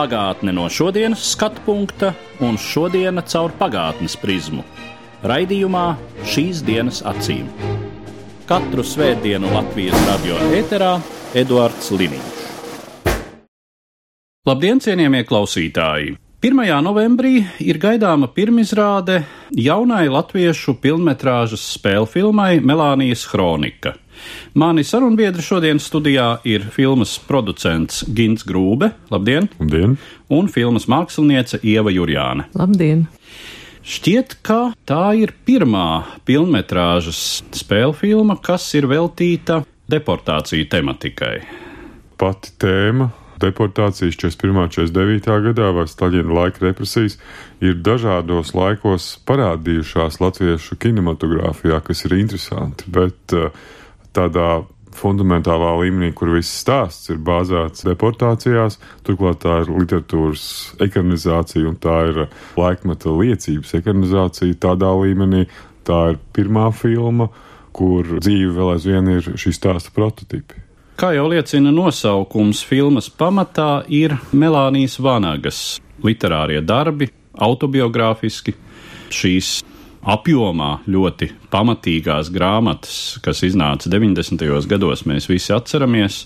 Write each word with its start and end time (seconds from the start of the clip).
Pagātne 0.00 0.54
no 0.56 0.62
šodienas 0.72 1.20
skatu 1.34 1.60
punkta 1.66 2.14
un 2.40 2.54
šodienas 2.56 3.26
caur 3.34 3.52
pagātnes 3.58 4.14
prizmu. 4.16 4.62
Raidījumā 5.28 5.82
šīs 6.24 6.62
dienas 6.64 7.02
acīm. 7.04 7.50
Katru 8.48 8.80
svētdienu 8.80 9.52
Latvijas 9.52 10.00
radio 10.08 10.38
eterā 10.56 10.94
Eduards 11.36 11.92
Liniņš. 11.92 12.40
Labdien, 14.48 14.80
cienījamie 14.80 15.20
klausītāji! 15.28 16.16
1. 16.48 16.64
novembrī 16.80 17.34
ir 17.60 17.76
gaidāma 17.76 18.32
pirmizrāde 18.32 19.26
jaunai 19.52 20.06
latviešu 20.08 20.78
filmas 20.80 21.74
spēļu 21.76 22.08
filmai 22.08 22.54
Melānijas 22.64 23.28
Kronika. 23.28 23.99
Mani 24.54 24.84
sarunbiedri 24.86 25.44
šodien 25.44 25.78
studijā 25.82 26.40
ir 26.48 26.66
filmas 26.74 27.16
producents 27.28 28.02
Gins 28.08 28.46
Grūbe, 28.46 28.92
labdien! 29.12 29.46
Labdien! 29.60 29.96
Un 30.30 30.50
filmas 30.50 30.88
māksliniece 30.90 31.62
Ieva 31.62 31.92
Jurjāne. 31.94 32.48
Labdien! 32.58 33.06
Šķiet, 33.80 34.36
ka 34.44 34.72
tā 34.86 35.14
ir 35.16 35.32
pirmā 35.46 36.18
filmas 36.28 37.22
spēļu 37.56 37.94
filma, 37.96 38.36
kas 38.36 38.66
ir 38.76 38.90
veltīta 38.90 39.62
deportāciju 39.90 40.68
tematikai. 40.70 41.38
Pati 42.20 42.52
tēma 42.60 43.08
deportācijas 43.40 44.18
41. 44.20 44.52
un 44.52 44.68
49. 44.68 45.36
gadā 45.48 45.70
vai 45.72 45.86
Staļina 45.88 46.34
laika 46.36 46.64
represijas 46.66 47.16
ir 47.64 47.78
dažādos 47.80 48.52
laikos 48.56 49.14
parādījušās 49.28 50.20
latviešu 50.20 50.76
kinematogrāfijā, 50.82 51.80
kas 51.86 52.04
ir 52.04 52.18
interesanti, 52.20 52.90
bet 52.92 53.36
uh, 53.36 53.48
tādā 54.16 54.62
fundamentālā 54.96 55.70
līmenī, 55.80 56.10
kur 56.16 56.32
viss 56.34 56.60
stāsts 56.62 57.12
ir 57.12 57.20
bāzēts 57.24 57.86
deportācijās, 57.86 58.78
turklāt 59.06 59.42
tā 59.44 59.60
ir 59.62 59.70
literatūras 59.72 60.46
ekranizācija 60.82 61.68
un 61.70 61.76
tā 61.80 61.98
ir 62.10 62.24
laikmeta 62.58 63.14
liecības 63.14 63.76
ekranizācija 63.80 64.58
tādā 64.60 64.90
līmenī. 65.02 65.46
Tā 65.86 66.00
ir 66.12 66.18
pirmā 66.36 66.68
filma, 66.76 67.30
kur 67.72 68.18
dzīve 68.18 68.52
vēl 68.58 68.74
aizvien 68.74 69.08
ir 69.14 69.30
šī 69.40 69.54
stāsta 69.56 69.94
prototipi. 69.94 70.66
Kā 71.00 71.14
jau 71.16 71.24
liecina 71.32 71.70
nosaukums, 71.72 72.60
filmas 72.66 73.08
pamatā 73.08 73.86
ir 73.88 74.18
Melānijas 74.36 74.98
Vanagas 75.00 75.80
literārie 76.04 76.60
darbi, 76.60 77.08
autobiogrāfiski. 77.40 78.52
Šīs 79.10 79.60
apjomā 80.06 80.80
ļoti 80.88 81.30
pamatīgās 81.52 82.30
grāmatas, 82.32 83.18
kas 83.24 83.42
iznāca 83.46 83.90
90. 83.92 84.44
gados, 84.70 85.04
mēs 85.08 85.28
visi 85.30 85.52
atceramies. 85.54 86.24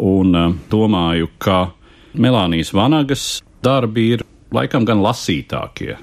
Un 0.00 0.36
uh, 0.36 0.54
domāju, 0.72 1.28
ka 1.38 1.70
Melānijas 2.16 2.72
Vanagas 2.74 3.26
darbi 3.62 4.10
ir 4.16 4.24
laikam 4.54 4.86
gan 4.88 5.02
lasītākie. 5.04 5.98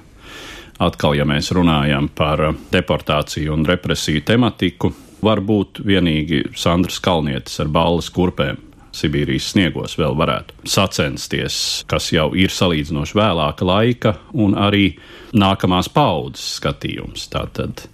Atkal, 0.78 1.16
ja 1.18 1.26
mēs 1.26 1.50
runājam 1.56 2.06
par 2.14 2.44
uh, 2.50 2.56
deportāciju 2.72 3.56
un 3.56 3.66
represiju 3.66 4.22
tematiku, 4.26 4.92
varbūt 5.24 5.82
vienīgi 5.82 6.44
Sandras 6.54 7.00
Kalnietes 7.02 7.58
ar 7.58 7.70
balles 7.74 8.12
kurpēm 8.14 8.67
Sibīrijas 8.94 9.50
sniegos 9.52 9.98
vēl 9.98 10.16
varētu 10.18 10.68
sacensties, 10.68 11.58
kas 11.90 12.08
jau 12.14 12.30
ir 12.38 12.52
salīdzinoši 12.52 13.18
vēlāka 13.18 13.66
laika, 13.68 14.14
un 14.32 14.56
arī 14.58 14.96
nākamās 15.36 15.90
paudzes 15.92 16.56
skatījums. 16.58 17.28
Tātad 17.32 17.84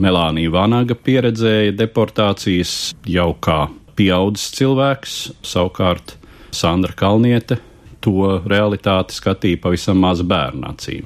Melānija 0.00 0.52
Vanaga 0.54 0.96
pieredzēja 0.96 1.76
deportācijas 1.76 2.94
jau 3.04 3.34
kā 3.44 3.66
pieaudzis 3.98 4.54
cilvēks, 4.56 5.18
savukārt 5.44 6.16
Sandra 6.56 6.96
Kalniete 6.96 7.60
to 8.00 8.40
realitāti 8.48 9.14
skatīja 9.14 9.60
pavisam 9.60 10.00
maza 10.00 10.24
bērna 10.24 10.72
acīm. 10.72 11.04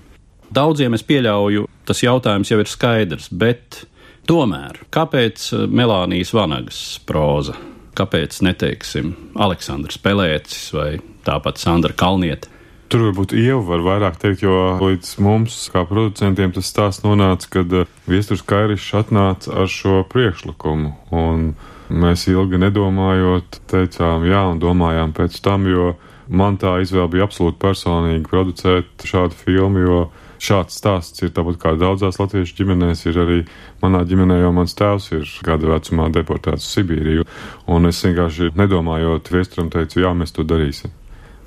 Daudziem 0.55 0.95
es 0.95 1.03
pieļauju, 1.03 1.67
tas 1.89 2.05
jautājums 2.05 2.53
jau 2.53 2.61
ir 2.63 2.71
skaidrs, 2.71 3.27
bet 3.35 3.83
tomēr 4.31 4.85
kāpēc 4.95 5.51
Melānijas 5.67 6.31
Vanagas 6.37 6.85
proza? 7.07 7.59
Kāpēc 7.95 8.41
neteiksim 8.43 9.13
Aleksandrs 9.39 10.01
Pelēcis 10.03 10.73
vai 10.75 10.89
tāpat 11.27 11.61
Sandra 11.63 11.95
Kalniete? 11.95 12.51
Tur 12.93 13.09
varbūt 13.09 13.33
ieva 13.39 13.61
var 13.65 13.85
vairāk 13.85 14.19
teikt, 14.23 14.43
jo 14.45 14.57
līdz 14.79 15.15
mums, 15.25 15.57
kā 15.73 15.85
producentiem, 15.89 16.53
tas 16.55 16.69
stāsts 16.71 17.05
nonāca, 17.07 17.49
kad 17.57 17.73
Viesturs 18.11 18.45
Kairišs 18.47 18.93
atnāca 19.01 19.55
ar 19.63 19.71
šo 19.71 20.03
priekšlikumu. 20.11 20.93
Un 21.15 21.47
mēs 21.91 22.27
ilgi 22.31 22.61
nedomājot, 22.61 23.63
teicām 23.71 24.27
jā 24.29 24.43
un 24.51 24.61
domājām 24.63 25.15
pēc 25.17 25.41
tam, 25.43 25.67
jo 25.71 25.95
man 26.29 26.59
tā 26.61 26.77
izvēle 26.85 27.11
bija 27.17 27.27
absolūti 27.29 27.61
personīgi 27.63 28.29
producēt 28.31 29.07
šādu 29.09 29.39
filmu, 29.43 29.83
jo 29.87 29.99
šāds 30.45 30.77
stāsts 30.79 31.25
ir 31.25 31.33
tāpat 31.35 31.59
kā 31.63 31.73
daudzās 31.81 32.19
latviešu 32.21 32.59
ģimenēs, 32.61 33.05
ir 33.09 33.21
arī 33.23 33.39
manā 33.83 34.03
ģimenē, 34.09 34.41
jo 34.43 34.53
mans 34.57 34.77
tēvs 34.79 35.11
ir 35.17 35.31
gada 35.47 35.71
vecumā 35.73 36.11
deportēts 36.15 36.67
uz 36.67 36.77
Sibīriju. 36.77 37.27
Un 37.71 37.89
es 37.91 38.03
vienkārši 38.05 38.53
nedomājot, 38.59 39.33
viesturam 39.33 39.71
teicu, 39.73 40.03
jā, 40.05 40.13
mēs 40.17 40.35
to 40.37 40.47
darīsim. 40.49 40.93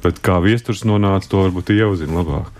Bet 0.03 0.22
kā 0.25 0.40
viesturs 0.44 0.84
nonāca, 0.85 1.30
to 1.30 1.46
varbūt 1.46 1.74
ievzina 1.74 2.19
labāk. 2.19 2.52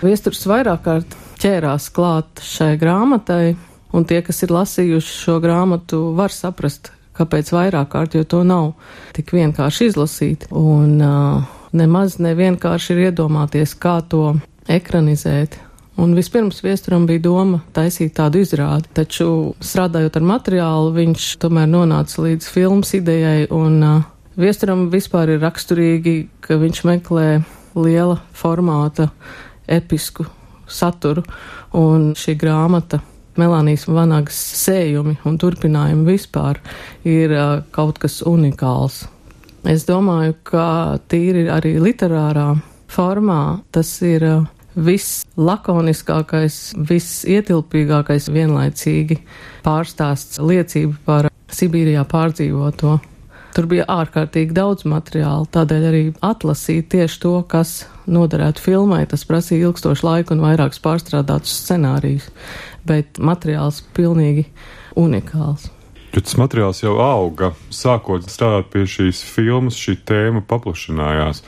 Viesturs 0.00 0.46
vairāk 0.48 0.84
kārt 0.86 1.16
ķērās 1.40 1.90
klāt 1.96 2.40
šai 2.44 2.74
grāmatai, 2.80 3.56
un 3.96 4.06
tie, 4.08 4.22
kas 4.24 4.42
ir 4.44 4.54
lasījuši 4.54 5.16
šo 5.24 5.38
grāmatu, 5.44 6.02
var 6.16 6.32
saprast, 6.32 6.92
kāpēc 7.16 7.52
vairāk 7.52 7.90
kārt, 7.92 8.16
jo 8.16 8.24
to 8.24 8.42
nav 8.48 8.72
tik 9.16 9.34
vienkārši 9.36 9.90
izlasīt. 9.90 10.46
Un 10.56 10.96
uh, 11.04 11.56
nemaz 11.76 12.16
nevienkārši 12.22 12.94
ir 12.94 13.02
iedomāties, 13.10 13.76
kā 13.76 13.98
to 14.08 14.34
ekranizēt. 14.70 15.58
Un 16.00 16.14
vispirms 16.16 16.62
viesturam 16.64 17.02
bija 17.04 17.20
doma 17.20 17.58
taisīt 17.76 18.14
tādu 18.16 18.40
izrādi, 18.40 18.88
taču 18.96 19.52
strādājot 19.60 20.14
ar 20.16 20.24
materiālu, 20.24 20.94
viņš 20.96 21.24
tomēr 21.42 21.66
nonāca 21.68 22.22
līdz 22.24 22.46
filmas 22.48 22.94
idejai, 22.96 23.42
un 23.52 23.74
uh, 23.84 24.06
viesturam 24.40 24.86
vispār 24.88 25.34
ir 25.34 25.42
raksturīgi, 25.44 26.14
ka 26.40 26.56
viņš 26.62 26.80
meklē 26.88 27.26
liela 27.76 28.16
formāta 28.32 29.10
episku 29.68 30.24
saturu, 30.64 31.26
un 31.76 32.14
šī 32.16 32.32
grāmata 32.40 33.02
Melānijas 33.36 33.84
Vanagas 33.84 34.38
sējumi 34.62 35.18
un 35.28 35.36
turpinājumi 35.42 36.06
vispār 36.14 36.62
ir 37.04 37.34
uh, 37.34 37.50
kaut 37.76 38.00
kas 38.00 38.22
unikāls. 38.24 39.02
Es 39.68 39.84
domāju, 39.84 40.38
ka 40.48 40.64
tīri 41.12 41.44
arī 41.52 41.74
literārā 41.76 42.54
formā 42.88 43.42
tas 43.76 43.92
ir 44.00 44.24
uh, 44.24 44.48
vislakoniskākais, 44.78 46.58
visietilpīgākais 46.90 48.30
vienlaicīgi 48.32 49.20
pārstāsts 49.64 50.40
liecība 50.42 50.98
par 51.06 51.30
Sibīrijā 51.50 52.04
pārdzīvoto. 52.06 52.98
Tur 53.50 53.66
bija 53.66 53.82
ārkārtīgi 53.90 54.54
daudz 54.54 54.84
materiāla, 54.86 55.48
tādēļ 55.50 55.86
arī 55.88 56.02
atlasīt 56.22 56.92
tieši 56.92 57.18
to, 57.24 57.32
kas 57.50 57.80
noderētu 58.06 58.62
filmai. 58.62 59.02
Tas 59.10 59.26
prasīja 59.26 59.66
ilgstošu 59.66 60.06
laiku 60.06 60.36
un 60.36 60.44
vairākus 60.44 60.78
pārstrādātus 60.84 61.56
scenārijus, 61.64 62.28
bet 62.86 63.18
materiāls 63.18 63.82
pilnīgi 63.96 64.46
unikāls. 64.98 65.66
Jo 66.14 66.22
tas 66.26 66.38
materiāls 66.38 66.82
jau 66.82 66.96
auga. 67.02 67.52
Sākot 67.74 68.30
strādāt 68.30 68.70
pie 68.70 68.86
šīs 68.90 69.24
filmas, 69.26 69.78
šī 69.78 69.98
tēma 70.06 70.42
paplašinājās 70.46 71.42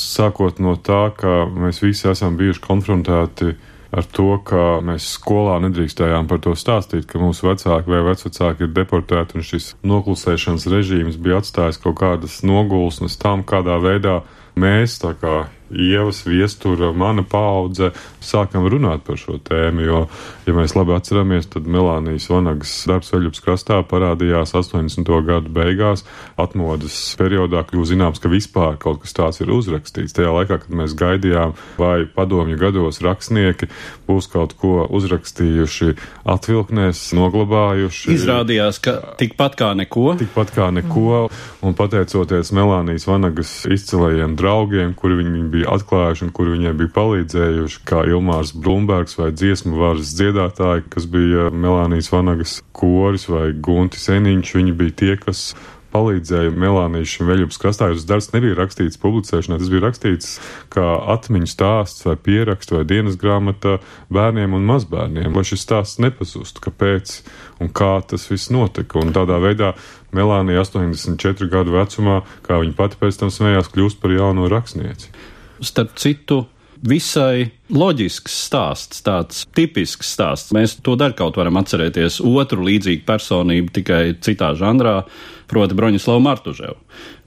sākot 0.00 0.60
no 0.62 0.76
tā, 0.76 1.10
ka 1.16 1.44
mēs 1.50 1.82
visi 1.84 2.08
esam 2.10 2.38
bijuši 2.40 2.62
konfrontēti 2.64 3.54
ar 3.90 4.06
to, 4.06 4.36
ka 4.46 4.78
mēs 4.86 5.06
skolā 5.16 5.56
nedrīkstējām 5.64 6.28
par 6.30 6.40
to 6.44 6.54
stāstīt, 6.58 7.08
ka 7.10 7.18
mūsu 7.22 7.48
vecāki 7.48 7.90
vai 7.90 8.02
vecvecāki 8.06 8.66
ir 8.66 8.74
deportēti, 8.76 9.38
un 9.38 9.46
šis 9.46 9.72
noklusēšanas 9.86 10.68
režīms 10.70 11.18
bija 11.22 11.40
atstājis 11.42 11.80
kaut 11.82 11.98
kādas 12.02 12.40
nogulsnes 12.46 13.18
tam, 13.20 13.42
kādā 13.42 13.80
veidā 13.82 14.20
mēs, 14.60 15.00
tā 15.02 15.14
kā 15.20 15.38
Ievas, 15.70 16.24
Viestura, 16.26 16.90
mana 16.92 17.22
paudze, 17.22 17.92
sākam 18.20 18.66
runāt 18.70 19.04
par 19.06 19.18
šo 19.20 19.36
tēmu. 19.38 19.84
Jo, 19.86 20.00
ja 20.46 20.54
mēs 20.56 20.74
labi 20.74 20.96
atceramies, 20.96 21.46
tad 21.52 21.68
Melānijas 21.70 22.26
Vanagas 22.30 22.72
darbs 22.90 23.12
Veļups 23.14 23.42
krastā 23.44 23.78
parādījās 23.86 24.54
80. 24.58 25.06
gadu 25.26 25.52
beigās. 25.54 26.02
Atmodas 26.40 26.96
periodā 27.18 27.62
kļūst 27.68 27.94
zināms, 27.94 28.22
ka 28.22 28.32
vispār 28.32 28.80
kaut 28.82 29.04
kas 29.04 29.14
tāds 29.14 29.40
ir 29.44 29.52
uzrakstīts. 29.54 30.16
Tajā 30.16 30.32
laikā, 30.34 30.58
kad 30.64 30.74
mēs 30.74 30.96
gaidījām, 30.98 31.54
vai 31.78 32.02
padomju 32.18 32.58
gados 32.58 32.98
rakstnieki 33.06 33.70
būs 34.10 34.26
kaut 34.32 34.56
ko 34.58 34.88
uzrakstījuši, 34.90 35.94
atvilknēs, 36.34 37.04
noglabājuši. 37.14 38.16
Izrādījās, 38.18 38.82
ka 38.82 38.96
tikpat 39.22 39.54
kā 39.60 39.70
neko. 39.78 40.16
Tikpat 40.18 40.50
kā 40.56 40.68
neko, 40.74 41.28
un 41.62 41.78
pateicoties 41.78 42.50
Melānijas 42.58 43.06
Vanagas 43.06 43.54
izcilajiem 43.70 44.34
draugiem, 44.34 44.49
kuri 44.98 45.18
viņi 45.20 45.42
bija 45.52 45.74
atklājuši 45.76 46.26
un 46.26 46.32
kur 46.36 46.50
viņai 46.52 46.72
bija 46.78 46.92
palīdzējuši, 46.96 47.82
kā 47.88 48.04
Ilmārs 48.10 48.52
Blumbergs 48.54 49.18
vai 49.18 49.30
dziesmu 49.32 49.80
varas 49.80 50.14
dziedātāji, 50.18 50.86
kas 50.92 51.06
bija 51.10 51.48
Melānijas 51.50 52.10
Vanagas 52.12 52.60
koris 52.76 53.28
vai 53.30 53.50
Guntis 53.52 54.08
Eniņš. 54.12 54.54
Viņi 54.58 54.76
bija 54.76 54.96
tie, 55.02 55.12
kas 55.20 55.50
palīdzēja 55.92 56.52
Melānijas 56.54 57.14
šim 57.14 57.28
veļupas 57.30 57.60
krastā, 57.60 57.88
jo 57.90 57.98
tas 57.98 58.06
darbs 58.08 58.30
nebija 58.34 58.58
rakstīts 58.58 59.00
publicēšanā, 59.02 59.58
tas 59.60 59.72
bija 59.72 59.84
rakstīts 59.86 60.34
kā 60.72 60.86
atmiņu 61.14 61.50
stāsts 61.50 62.06
vai 62.06 62.16
pieraksts 62.20 62.74
vai 62.74 62.84
dienas 62.88 63.18
grāmata 63.20 63.78
bērniem 64.12 64.54
un 64.56 64.68
mazbērniem, 64.70 65.34
lai 65.34 65.46
šis 65.46 65.64
stāsts 65.66 66.00
nepazustu, 66.02 66.62
kāpēc 66.68 67.16
un 67.60 67.72
kā 67.74 67.92
tas 68.06 68.28
viss 68.30 68.52
notika. 68.54 69.00
Un 69.02 69.14
tādā 69.16 69.40
veidā 69.42 69.74
Melānija 70.16 70.64
84 70.64 71.50
gadu 71.50 71.76
vecumā, 71.76 72.20
kā 72.46 72.60
viņa 72.62 72.78
pati 72.78 73.00
pēc 73.00 73.20
tam 73.20 73.34
smējās, 73.34 73.70
kļūst 73.74 74.00
par 74.02 74.14
jauno 74.14 74.48
rakstnieci. 74.50 75.12
Starp 75.60 75.98
citu, 76.00 76.44
visai 76.86 77.50
loģisks 77.70 78.34
stāsts, 78.46 79.02
tāds 79.06 79.44
tipisks 79.56 80.14
stāsts. 80.16 80.54
Mēs 80.56 80.78
to 80.84 80.96
dar 81.00 81.14
kaut 81.18 81.38
varam 81.40 81.60
atcerēties 81.60 82.20
otru 82.24 82.64
līdzīgu 82.68 83.06
personību 83.08 83.74
tikai 83.80 84.02
citā 84.24 84.54
žanrā, 84.58 85.02
proti 85.50 85.78
Broņislavu 85.78 86.24
Martuževu 86.24 86.78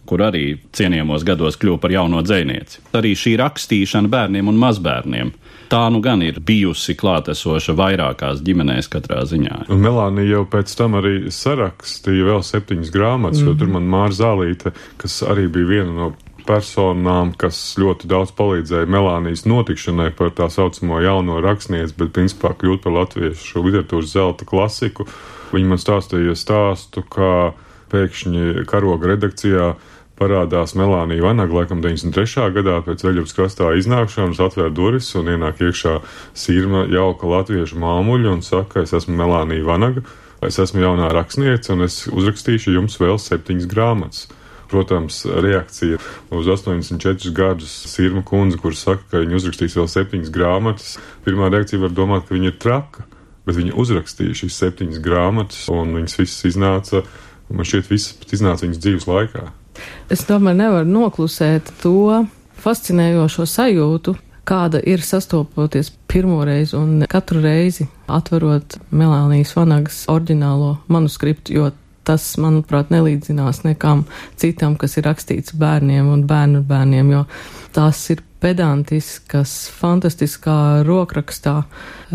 kur 0.09 0.23
arī 0.25 0.57
cienījamos 0.75 1.23
gados 1.27 1.57
kļuva 1.59 1.79
par 1.83 1.93
jauno 1.93 2.21
dzēnieci. 2.25 2.81
Arī 2.97 3.13
šī 3.15 3.37
rakstīšana 3.39 4.11
bērniem 4.11 4.51
un 4.51 4.59
mazbērniem. 4.59 5.31
Tā 5.71 5.85
nu 5.89 6.03
gan 6.03 6.21
ir 6.21 6.37
bijusi 6.43 6.93
klātesoša 6.99 7.73
vairākās 7.79 8.43
ģimenēs 8.45 8.91
katrā 8.93 9.23
ziņā. 9.29 9.63
Un 9.73 9.81
Melānija 9.81 10.35
jau 10.35 10.43
pēc 10.51 10.75
tam 10.77 10.99
arī 10.99 11.31
sarakstīja 11.33 12.27
vēl 12.27 12.43
septiņas 12.45 12.91
grāmatas, 12.93 13.39
mm 13.39 13.47
-hmm. 13.47 13.55
jo 13.55 13.59
tur 13.59 13.71
man 13.73 13.89
Māra 13.89 14.13
Zālīte, 14.13 14.75
kas 15.01 15.23
arī 15.23 15.47
bija 15.47 15.71
viena 15.71 15.95
no 15.95 16.11
personām, 16.47 17.31
kas 17.39 17.57
ļoti 17.81 18.09
daudz 18.11 18.33
palīdzēja 18.37 18.89
Melānijas 18.91 19.45
notikšanai 19.49 20.11
par 20.17 20.33
tā 20.37 20.49
saucamo 20.51 20.99
jauno 21.03 21.39
rakstnieci, 21.43 21.95
bet 21.97 22.13
principā 22.15 22.53
kļūt 22.57 22.83
par 22.83 22.97
latviešu 22.97 23.63
literatūras 23.65 24.13
zelta 24.13 24.47
klasiku. 24.49 25.07
Viņi 25.53 25.69
man 25.69 25.81
stāstīja 25.81 26.35
stāstu, 26.37 27.05
kā 27.07 27.53
pēkšņi 27.93 28.65
karoga 28.69 29.13
redakcijā 29.13 29.73
parādās 30.19 30.75
Melānija 30.77 31.25
Vanaga, 31.25 31.57
laikam 31.61 31.81
93. 31.83 32.49
gadā 32.55 32.77
pēc 32.85 33.03
veļupas 33.05 33.35
krastā 33.37 33.71
iznākšanas, 33.79 34.41
atvēr 34.43 34.69
durvis 34.75 35.09
un 35.19 35.31
ienāk 35.33 35.61
iekšā 35.63 35.97
sirma 36.37 36.85
jauka 36.91 37.29
latviešu 37.29 37.79
māmuļa 37.81 38.37
un 38.37 38.45
saka, 38.45 38.85
es 38.85 38.93
esmu 38.93 39.17
Melānija 39.19 39.65
Vanaga, 39.67 40.05
es 40.45 40.59
esmu 40.61 40.83
jaunā 40.83 41.09
rakstniece 41.13 41.73
un 41.73 41.87
es 41.87 42.03
uzrakstīšu 42.11 42.75
jums 42.77 42.99
vēl 43.01 43.19
septiņas 43.21 43.69
grāmatas. 43.71 44.27
Protams, 44.73 45.19
reakcija 45.29 45.99
uz 46.33 46.47
84 46.49 47.29
gadus 47.37 47.73
Sirma 47.91 48.23
kundze, 48.25 48.57
kur 48.57 48.73
saka, 48.73 49.03
ka 49.11 49.21
viņa 49.21 49.37
uzrakstīs 49.37 49.75
vēl 49.77 49.89
septiņas 49.91 50.31
grāmatas, 50.33 50.95
pirmā 51.27 51.51
reakcija 51.53 51.81
var 51.83 51.93
domāt, 51.93 52.25
ka 52.25 52.33
viņa 52.33 52.49
ir 52.49 52.55
traka, 52.57 53.05
bet 53.45 53.59
viņa 53.59 53.75
uzrakstīja 53.77 54.39
šīs 54.41 54.57
septiņas 54.63 55.03
grāmatas, 55.03 55.67
un 55.69 55.93
viņas 55.99 56.17
visas 56.17 56.47
iznāca, 56.49 57.03
man 57.53 57.69
šķiet, 57.69 57.91
visas 57.91 58.17
pat 58.17 58.33
iznāca 58.33 58.65
viņas 58.65 58.81
dzīves 58.81 59.09
laikā. 59.11 59.45
Es 60.09 60.25
tomēr 60.25 60.57
nevaru 60.57 60.89
noklusēt 60.89 61.69
to 61.83 62.23
fascinējošo 62.63 63.45
sajūtu, 63.49 64.15
kāda 64.47 64.81
ir 64.89 65.05
sastopoties 65.05 65.91
pirmo 66.09 66.41
reizi 66.49 66.75
un 66.79 67.05
katru 67.09 67.45
reizi 67.45 67.87
atverot 68.11 68.79
Melānijas 68.89 69.53
Vanagas 69.55 70.03
oriģinālo 70.11 70.79
manuskriptu, 70.91 71.55
jo 71.59 71.69
tas, 72.07 72.25
manuprāt, 72.41 72.91
nelīdzinās 72.93 73.63
nekam 73.67 74.05
citam, 74.39 74.77
kas 74.79 74.97
ir 74.99 75.07
rakstīts 75.07 75.55
bērniem 75.59 76.09
un 76.11 76.25
bērnu 76.29 76.63
bērniem, 76.67 77.11
jo 77.15 77.23
tās 77.75 78.01
ir 78.13 78.23
pedantiskas, 78.43 79.53
fantastiskā 79.71 80.83
rokrakstā 80.83 81.61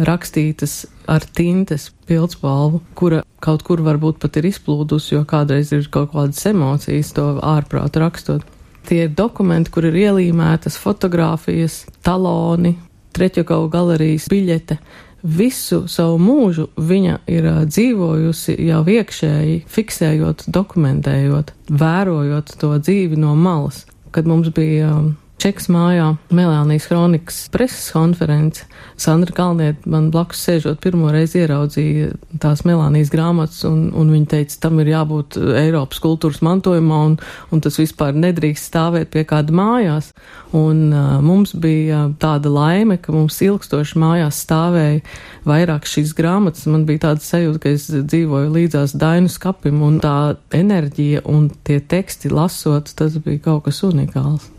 rakstītas 0.05 0.83
ar 1.09 1.25
tintes 1.25 1.89
pildspalvu, 2.09 2.83
kura 2.99 3.23
kaut 3.45 3.65
kur 3.65 3.81
varbūt 3.87 4.21
pat 4.21 4.37
ir 4.37 4.51
izplūdus, 4.51 5.09
jo 5.15 5.25
kādreiz 5.29 5.73
ir 5.73 5.89
kaut 5.93 6.13
kādas 6.13 6.45
emocijas 6.51 7.15
to 7.17 7.31
ārprāt 7.41 7.97
rakstot. 8.01 8.45
Tie 8.89 9.05
ir 9.05 9.17
dokumenti, 9.17 9.73
kur 9.73 9.89
ir 9.89 9.97
ielīmētas 10.05 10.79
fotogrāfijas, 10.81 11.83
taloni, 12.05 12.77
Treķakau 13.19 13.65
galerijas 13.73 14.29
biļete, 14.31 14.77
visu 15.23 15.85
savu 15.91 16.19
mūžu 16.23 16.69
viņa 16.77 17.19
ir 17.31 17.49
dzīvojusi 17.69 18.57
jau 18.69 18.83
iekšēji, 18.89 19.63
fiksējot, 19.69 20.47
dokumentējot, 20.55 21.55
vērojot 21.71 22.55
to 22.61 22.75
dzīvi 22.79 23.19
no 23.21 23.35
malas. 23.39 23.85
Kad 24.15 24.29
mums 24.29 24.49
bija 24.55 24.95
Čekas 25.39 25.69
mājā 25.71 26.17
Melānijas 26.35 26.89
Kronikas 26.91 27.37
preses 27.55 27.93
konference. 27.95 28.65
Sandra 28.99 29.31
Kalniet 29.37 29.85
man 29.87 30.09
blakus 30.11 30.41
sēžot 30.43 30.81
pirmo 30.83 31.13
reizi 31.15 31.45
ieraudzīja 31.45 32.09
tās 32.43 32.65
Melānijas 32.67 33.13
grāmatas, 33.15 33.61
un, 33.69 33.85
un 33.95 34.11
viņa 34.11 34.27
teica, 34.33 34.57
tam 34.65 34.81
ir 34.83 34.91
jābūt 34.91 35.39
Eiropas 35.61 36.03
kultūras 36.03 36.43
mantojumā, 36.43 36.99
un, 37.13 37.15
un 37.55 37.63
tas 37.63 37.79
vispār 37.79 38.19
nedrīkst 38.19 38.67
stāvēt 38.73 39.13
pie 39.15 39.23
kāda 39.31 39.55
mājās. 39.55 40.11
Un 40.59 40.89
uh, 40.91 41.23
mums 41.23 41.55
bija 41.55 42.09
tāda 42.19 42.51
laime, 42.51 42.99
ka 42.99 43.15
mums 43.15 43.39
ilgstoši 43.47 44.03
mājās 44.03 44.43
stāvēja 44.43 45.07
vairāk 45.47 45.87
šīs 45.87 46.19
grāmatas. 46.19 46.67
Man 46.67 46.83
bija 46.91 47.07
tāda 47.13 47.23
sajūta, 47.23 47.63
ka 47.63 47.77
es 47.79 47.87
dzīvoju 47.95 48.51
līdzās 48.59 48.99
Dainu 48.99 49.31
skapim, 49.31 49.87
un 49.87 50.03
tā 50.03 50.35
enerģija 50.51 51.29
un 51.31 51.47
tie 51.63 51.79
teksti 51.79 52.35
lasot, 52.35 52.91
tas 52.99 53.23
bija 53.23 53.47
kaut 53.53 53.69
kas 53.71 53.85
unikāls. 53.87 54.51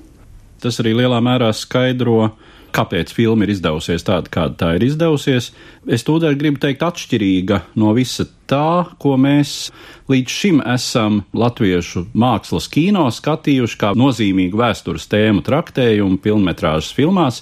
Tas 0.60 0.80
arī 0.82 0.96
lielā 0.98 1.20
mērā 1.24 1.50
skaidro, 1.56 2.34
kāpēc 2.76 3.14
filma 3.16 3.46
ir 3.46 3.54
izdevusies 3.56 4.06
tāda, 4.06 4.30
kāda 4.32 4.58
tā 4.60 4.72
ir 4.78 4.86
izdevusies. 4.90 5.52
Es 5.90 6.06
tūdaļ 6.08 6.36
gribu 6.40 6.62
teikt 6.62 6.84
atšķirīga 6.86 7.62
no 7.80 7.94
visa 7.98 8.28
tā, 8.50 8.86
ko 9.02 9.16
mēs 9.22 9.72
līdz 10.12 10.36
šim 10.36 10.62
esam 10.76 11.24
latviešu 11.38 12.08
mākslas 12.14 12.70
kino 12.72 13.08
skatījuši 13.14 13.80
kā 13.80 13.94
nozīmīgu 13.98 14.60
vēstures 14.60 15.10
tēmu 15.10 15.46
traktējumu 15.46 16.20
filmetrāžas 16.24 16.92
filmās, 16.98 17.42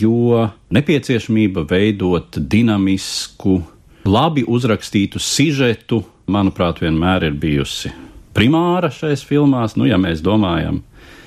jo 0.00 0.48
nepieciešamība 0.74 1.66
veidot 1.70 2.40
dinamisku, 2.40 3.60
labi 4.06 4.44
uzrakstītu 4.46 5.22
sižetu, 5.22 6.02
manuprāt, 6.30 6.82
vienmēr 6.82 7.30
ir 7.30 7.38
bijusi 7.38 7.94
primāra 8.36 8.90
šais 8.92 9.24
filmās, 9.24 9.78
nu, 9.80 9.86
ja 9.88 9.96
mēs 10.00 10.20
domājam 10.24 10.82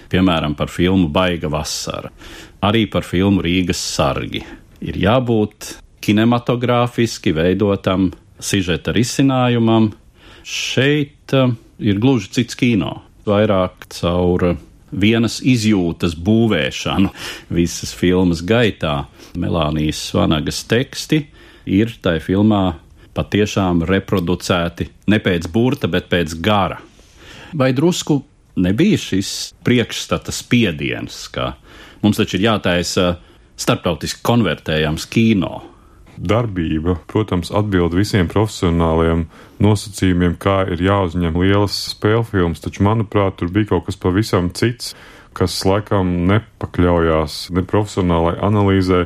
piemēram, 0.10 0.56
par 0.58 0.72
filmu 0.72 1.10
Baiga 1.14 1.50
vasara, 1.52 2.12
arī 2.66 2.86
par 2.92 3.06
filmu 3.08 3.44
Rīgas 3.46 3.82
sargi. 3.96 4.44
Ir 4.82 4.98
jābūt 5.00 5.76
kinematogrāfiski 6.04 7.34
veidotam 7.36 8.10
sižeta 8.40 8.94
risinājumam. 8.96 9.92
Šeit 10.48 11.36
uh, 11.36 11.52
ir 11.80 12.00
gluži 12.02 12.32
cits 12.40 12.58
kino, 12.58 13.02
vairāk 13.28 13.90
caur 13.94 14.56
vienas 14.90 15.40
izjūtas 15.46 16.16
būvēšanu 16.18 17.12
visas 17.54 17.94
filmas 17.94 18.42
gaitā. 18.42 19.04
Melānijas 19.38 20.00
Svanagas 20.10 20.64
teksti 20.70 21.22
ir 21.70 21.94
tajā 22.02 22.24
filmā 22.26 22.64
patiešām 23.14 23.84
reproducēti 23.90 24.90
ne 25.12 25.20
pēc 25.22 25.50
burta, 25.52 25.90
bet 25.92 26.10
pēc 26.10 26.36
gara. 26.42 26.80
Vai 27.54 27.72
drusku 27.74 28.22
nebija 28.62 29.00
šis 29.00 29.32
priekšstata 29.66 30.34
spiediens, 30.36 31.26
ka 31.34 31.54
mums 32.04 32.20
taču 32.20 32.38
ir 32.38 32.48
jātaisa 32.50 33.16
starptautiski 33.60 34.24
konvertējams 34.24 35.08
kino. 35.12 35.62
Darbība, 36.20 36.98
protams, 37.08 37.48
atbild 37.56 37.94
visiem 37.96 38.28
profesionāliem 38.28 39.30
nosacījumiem, 39.64 40.36
kā 40.42 40.66
ir 40.74 40.82
jāuzņem 40.84 41.38
lielas 41.40 41.78
spēļu 41.94 42.26
filmas, 42.28 42.60
taču, 42.64 42.84
manuprāt, 42.84 43.38
tur 43.40 43.52
bija 43.56 43.72
kaut 43.72 43.88
kas 43.88 44.00
pavisam 44.00 44.50
cits, 44.52 44.92
kas 45.38 45.56
laikam 45.64 46.12
nepakļaujās 46.28 47.46
ne 47.56 47.64
profesionālai 47.64 48.36
analīzē, 48.44 49.06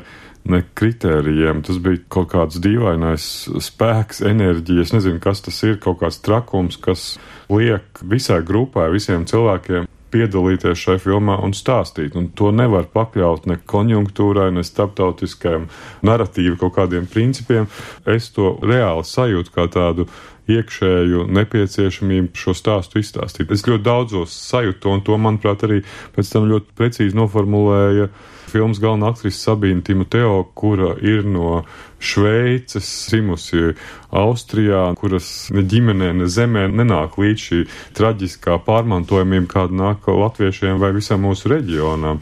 ne 0.50 0.62
kritērijiem. 0.76 1.64
Tas 1.66 1.80
bija 1.84 2.02
kaut 2.12 2.32
kāds 2.34 2.60
dīvainais 2.64 3.28
spēks, 3.64 4.24
enerģija. 4.28 4.86
Es 4.86 4.94
nezinu, 4.96 5.22
kas 5.24 5.44
tas 5.46 5.60
ir, 5.68 5.80
kaut 5.84 6.02
kāds 6.04 6.22
trakums, 6.24 6.80
kas 6.82 7.14
liek 7.52 8.04
visai 8.04 8.42
grupai, 8.46 8.90
visiem 8.94 9.28
cilvēkiem 9.30 9.90
piedalīties 10.14 10.78
šajā 10.78 11.02
filmā 11.08 11.40
un 11.42 11.56
stāstīt. 11.58 12.18
Un 12.20 12.30
to 12.38 12.52
nevar 12.54 12.86
pakļaut 12.94 13.48
ne 13.50 13.58
konjunktūrai, 13.58 14.52
ne 14.54 14.66
starptautiskajam 14.66 15.70
narratīvam, 16.06 16.60
kaut 16.62 16.76
kādiem 16.78 17.10
principiem. 17.10 17.66
Es 18.06 18.30
to 18.36 18.54
reāli 18.62 19.08
sajūtu 19.10 19.56
kā 19.56 19.68
tādu 19.74 20.08
iekšēju 20.52 21.24
nepieciešamību 21.32 22.36
šo 22.36 22.54
stāstu 22.58 23.00
izstāstīt. 23.00 23.52
Es 23.56 23.64
ļoti 23.68 23.86
daudzos 23.86 24.36
sajūtu, 24.52 24.92
un 24.92 25.04
to, 25.08 25.18
manuprāt, 25.18 25.64
arī 25.66 25.82
pēc 26.16 26.34
tam 26.36 26.50
ļoti 26.52 26.76
precīzi 26.78 27.18
noformulēja 27.18 28.10
filmas 28.54 28.80
galvenā 28.82 29.12
aktrise 29.14 29.42
Sabīna 29.42 29.84
Timoteo, 29.86 30.44
kura 30.56 30.94
ir 31.02 31.26
no 31.26 31.64
Šveices, 32.04 32.88
dzimusi 33.10 33.74
Austrijā, 34.14 34.86
kuras 35.00 35.30
ne 35.56 35.64
ģimenē, 35.68 36.12
ne 36.20 36.28
zemē 36.30 36.68
nenāk 36.72 37.18
līdz 37.22 37.46
šī 37.48 37.62
traģiskā 37.98 38.60
pārmantojumība, 38.68 39.50
kāda 39.54 39.80
nāk 39.80 40.10
latviešiem 40.12 40.82
vai 40.84 40.92
visam 40.96 41.24
mūsu 41.26 41.54
reģionam. 41.54 42.22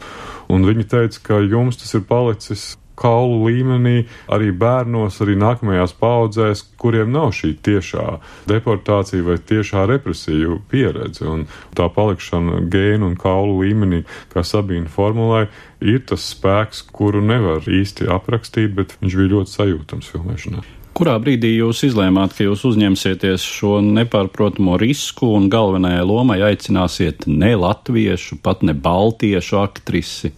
Un 0.52 0.68
viņa 0.68 0.86
teica, 0.94 1.26
ka 1.28 1.42
jums 1.42 1.80
tas 1.80 1.94
ir 1.98 2.06
palicis 2.08 2.72
kaulu 2.98 3.48
līmenī, 3.48 4.04
arī 4.32 4.50
bērnos, 4.56 5.20
arī 5.24 5.36
nākamajās 5.40 5.94
paudzēs, 6.00 6.64
kuriem 6.80 7.12
nav 7.14 7.32
šī 7.36 7.54
tiešā 7.64 8.06
deportācija 8.50 9.24
vai 9.26 9.38
tiešā 9.38 9.86
represiju 9.90 10.60
pieredze. 10.70 11.26
Un 11.28 11.46
tā 11.78 11.88
palikšana 11.92 12.62
gēnu 12.72 13.12
un 13.12 13.16
kaulu 13.20 13.62
līmenī, 13.62 14.02
kā 14.34 14.44
Sabīna 14.46 14.90
formulēja, 14.92 15.50
ir 15.82 16.04
tas 16.06 16.28
spēks, 16.34 16.84
kuru 16.92 17.24
nevar 17.24 17.66
īsti 17.66 18.10
aprakstīt, 18.12 18.76
bet 18.76 18.94
viņš 19.00 19.18
bija 19.18 19.34
ļoti 19.36 19.56
sajūtams 19.56 20.14
filmēšanā. 20.14 20.68
Kurā 20.92 21.14
brīdī 21.16 21.54
jūs 21.54 21.86
izlēmāt, 21.86 22.34
ka 22.36 22.44
jūs 22.44 22.66
uzņemsieties 22.68 23.44
šo 23.48 23.78
nepārprotamo 23.80 24.76
risku 24.76 25.30
un 25.32 25.46
galvenajai 25.52 26.02
lomai 26.04 26.36
aicināsiet 26.44 27.24
ne 27.30 27.54
latviešu, 27.56 28.36
pat 28.44 28.60
ne 28.66 28.74
baltiešu 28.76 29.56
aktrisi? 29.62 30.34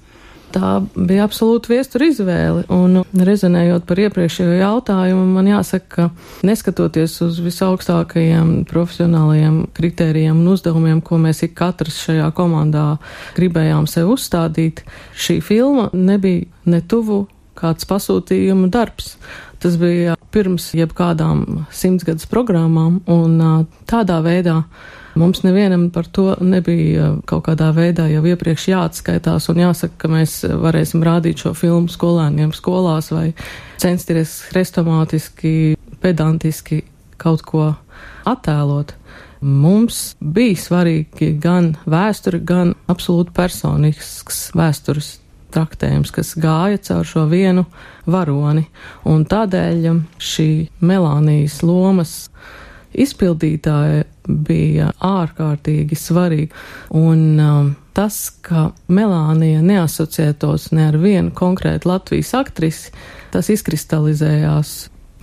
Tā 0.54 0.70
bija 0.94 1.26
absolūti 1.26 1.72
viestura 1.72 2.08
izvēle. 2.10 2.64
Un 2.72 3.02
rezonējot 3.26 3.86
par 3.88 4.00
iepriekšējo 4.04 4.56
jautājumu, 4.60 5.26
man 5.34 5.50
jāsaka, 5.50 5.84
ka 5.94 6.46
neskatoties 6.46 7.18
uz 7.26 7.40
visaugstākajiem 7.44 8.54
profesionālajiem 8.70 9.60
kritērijiem 9.76 10.40
un 10.40 10.52
uzdevumiem, 10.54 11.02
ko 11.04 11.18
mēs 11.22 11.44
ik 11.46 11.56
katrs 11.58 12.00
šajā 12.06 12.30
komandā 12.36 12.86
gribējām 13.38 13.88
sev 13.90 14.14
uzstādīt, 14.14 14.84
šī 15.18 15.40
filma 15.44 15.90
nebija 15.92 16.46
ne 16.70 16.80
tuvu 16.80 17.24
kāds 17.58 17.86
pasūtījuma 17.88 18.70
darbs. 18.74 19.14
Tas 19.62 19.78
bija 19.80 20.18
pirms 20.34 20.72
jebkādām 20.76 21.64
simtsgadus 21.72 22.26
programmām, 22.28 23.00
un 23.08 23.38
tādā 23.88 24.18
veidā 24.24 24.62
Mums 25.14 25.44
nevienam 25.44 25.90
par 25.94 26.08
to 26.10 26.34
nebija 26.42 27.12
kaut 27.28 27.44
kādā 27.46 27.68
veidā 27.76 28.08
jau 28.10 28.24
iepriekš 28.26 28.66
jāatskaitās 28.72 29.46
un 29.52 29.60
jāsaka, 29.62 29.94
ka 30.02 30.10
mēs 30.10 30.40
varēsim 30.42 31.04
rādīt 31.06 31.44
šo 31.44 31.54
filmu 31.54 31.92
skolēniem 31.92 32.50
skolās 32.56 33.12
vai 33.14 33.28
censties 33.78 34.40
hrestomātiski, 34.50 35.76
pedantiski 36.02 36.82
kaut 37.20 37.46
ko 37.46 37.70
attēlot. 38.26 38.96
Mums 39.44 40.14
bija 40.18 40.56
svarīgi 40.56 41.34
gan 41.38 41.74
vēsture, 41.84 42.40
gan 42.40 42.72
absolūti 42.90 43.34
personisks 43.36 44.48
vēstures 44.56 45.18
traktējums, 45.54 46.10
kas 46.14 46.34
gāja 46.40 46.80
caur 46.88 47.06
šo 47.06 47.26
vienu 47.30 47.66
varoni, 48.10 48.64
un 49.06 49.22
tādēļ 49.28 50.00
šī 50.18 50.48
Melānijas 50.82 51.60
lomas 51.62 52.14
izpildītāja 52.94 54.04
bija 54.24 54.90
ārkārtīgi 55.04 55.98
svarīga. 55.98 56.54
Un 56.96 57.40
um, 57.42 57.70
tas, 57.96 58.28
ka 58.44 58.70
Melānija 58.88 59.62
neasociētos 59.64 60.70
ne 60.74 60.88
ar 60.90 60.98
vienu 61.00 61.34
konkrētu 61.36 61.90
Latvijas 61.90 62.34
aktrisi, 62.38 62.94
tas 63.34 63.50
izkristalizējās 63.52 64.74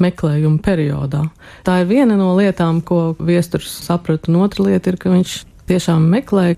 meklējuma 0.01 0.61
periodā. 0.65 1.25
Tā 1.65 1.81
ir 1.81 1.89
viena 1.91 2.17
no 2.19 2.33
lietām, 2.37 2.81
ko 2.85 3.13
viesturs 3.19 3.73
saprata, 3.85 4.31
un 4.31 4.41
otra 4.45 4.69
lieta 4.69 4.93
ir, 4.93 4.97
ka 5.01 5.11
viņš 5.13 5.35
tiešām 5.69 6.07
meklēja 6.11 6.57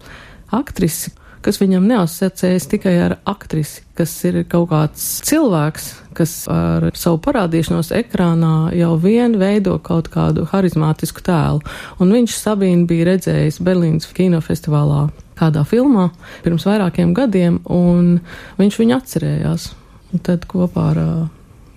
aktrisi, 0.53 1.11
kas 1.43 1.59
viņam 1.61 1.85
neasociējas 1.89 2.69
tikai 2.71 2.93
ar 3.05 3.17
aktrisi, 3.29 3.83
kas 3.97 4.13
ir 4.27 4.41
kaut 4.49 4.69
kāds 4.71 5.03
cilvēks, 5.27 5.89
kas 6.17 6.33
ar 6.51 6.89
savu 6.97 7.19
parādīšanos 7.25 7.91
ekrānā 7.97 8.71
jau 8.77 8.93
vien 9.01 9.37
veido 9.41 9.75
kaut 9.83 10.09
kādu 10.13 10.47
harizmātisku 10.51 11.23
tēlu. 11.25 11.61
Un 12.01 12.13
viņš 12.15 12.37
Sabīnu 12.39 12.87
bija 12.89 13.11
redzējis 13.11 13.61
Berlīnas 13.65 14.09
kinofestivālā 14.15 15.07
kādā 15.39 15.63
filmā 15.67 16.09
pirms 16.45 16.67
vairākiem 16.69 17.13
gadiem, 17.17 17.59
un 17.65 18.19
viņš 18.59 18.81
viņu 18.81 18.99
atcerējās. 18.99 19.71
Un 20.13 20.21
tad 20.21 20.45
kopā 20.49 20.91
ar 20.91 20.99
uh, 21.01 21.23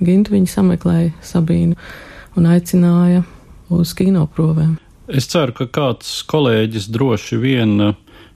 Gintu 0.05 0.35
viņi 0.35 0.51
sameklēja 0.53 1.15
Sabīnu 1.25 1.79
un 2.37 2.49
aicināja 2.53 3.23
uz 3.73 3.95
kinoprovēm. 3.97 4.77
Es 5.07 5.29
ceru, 5.31 5.55
ka 5.55 5.69
kāds 5.71 6.19
kolēģis 6.29 6.91
droši 6.93 7.39
vien 7.41 7.79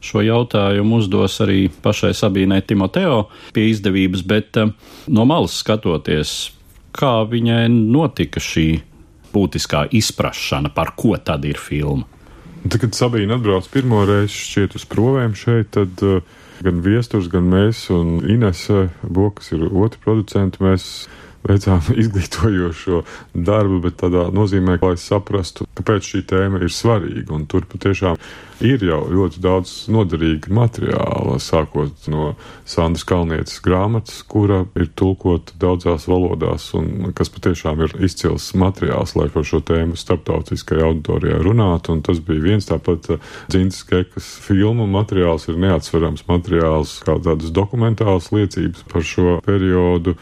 šo 0.01 0.23
jautājumu 0.25 1.01
uzdos 1.01 1.39
arī 1.45 1.67
pašai 1.83 2.13
Sabīnai 2.17 2.63
Timoteo 2.67 3.27
pie 3.55 3.69
izdevības, 3.71 4.25
bet 4.27 4.61
eh, 4.61 4.73
no 5.09 5.27
malas 5.29 5.59
skatoties, 5.61 6.51
kā 6.97 7.21
viņai 7.29 7.67
notika 7.71 8.43
šī 8.43 8.69
būtiskā 9.31 9.87
izprašana, 9.95 10.73
par 10.75 10.95
ko 10.99 11.15
tad 11.23 11.45
ir 11.47 11.61
filma. 11.61 12.09
Tad, 12.61 12.81
kad 12.83 12.97
Sabīna 12.97 13.39
atbrauc 13.39 13.69
pirmo 13.73 14.03
reizi 14.09 14.37
šķiet 14.37 14.75
uz 14.77 14.85
provēm 14.91 15.33
šeit, 15.39 15.71
tad 15.77 16.03
uh, 16.05 16.19
gan 16.65 16.83
Viesturs, 16.85 17.31
gan 17.33 17.49
mēs 17.49 17.87
un 17.95 18.19
Inese 18.29 18.91
Bokas 19.03 19.53
ir 19.55 19.65
otri 19.71 20.01
producenti, 20.05 20.61
mēs 20.65 20.85
veicām 21.47 21.81
izglītojošo 22.03 23.03
darbu, 23.35 23.81
bet 23.87 24.01
tādā 24.05 24.29
nozīmē, 24.35 24.79
lai 24.83 24.97
saprastu, 25.01 25.69
kāpēc 25.79 26.13
šī 26.13 26.23
tēma 26.31 26.63
ir 26.63 26.73
svarīga. 26.75 27.35
Un 27.37 27.47
tur 27.51 27.67
patiešām 27.71 28.19
ir 28.65 28.83
jau 28.85 29.01
ļoti 29.09 29.41
daudz 29.41 29.73
noderīga 29.93 30.53
materiāla, 30.53 31.39
sākot 31.41 32.09
no 32.13 32.35
Sandras 32.69 33.07
Kalnietes 33.09 33.61
grāmatas, 33.65 34.21
kura 34.29 34.63
ir 34.77 34.91
tulkota 34.99 35.57
daudzās 35.61 36.07
valodās, 36.11 36.69
un 36.77 37.15
kas 37.17 37.33
patiešām 37.33 37.81
ir 37.87 37.97
izcils 38.05 38.51
materiāls, 38.59 39.17
lai 39.17 39.31
par 39.33 39.47
šo 39.49 39.63
tēmu 39.65 39.97
starptautiskajā 39.99 40.91
auditorijā 40.91 41.41
runātu. 41.45 41.97
Un 41.97 42.05
tas 42.07 42.21
bija 42.25 42.45
viens 42.51 42.69
tāpat 42.69 43.11
uh, 43.15 43.33
Dzintas 43.51 43.83
Kekas 43.89 44.29
filmu 44.45 44.87
materiāls, 44.91 45.49
ir 45.49 45.61
neatsverams 45.61 46.27
materiāls, 46.29 46.99
kā 47.07 47.17
tādas 47.25 47.53
dokumentālas 47.57 48.31
liecības 48.35 48.87
par 48.93 49.07
šo 49.07 49.41
periodu. 49.47 50.17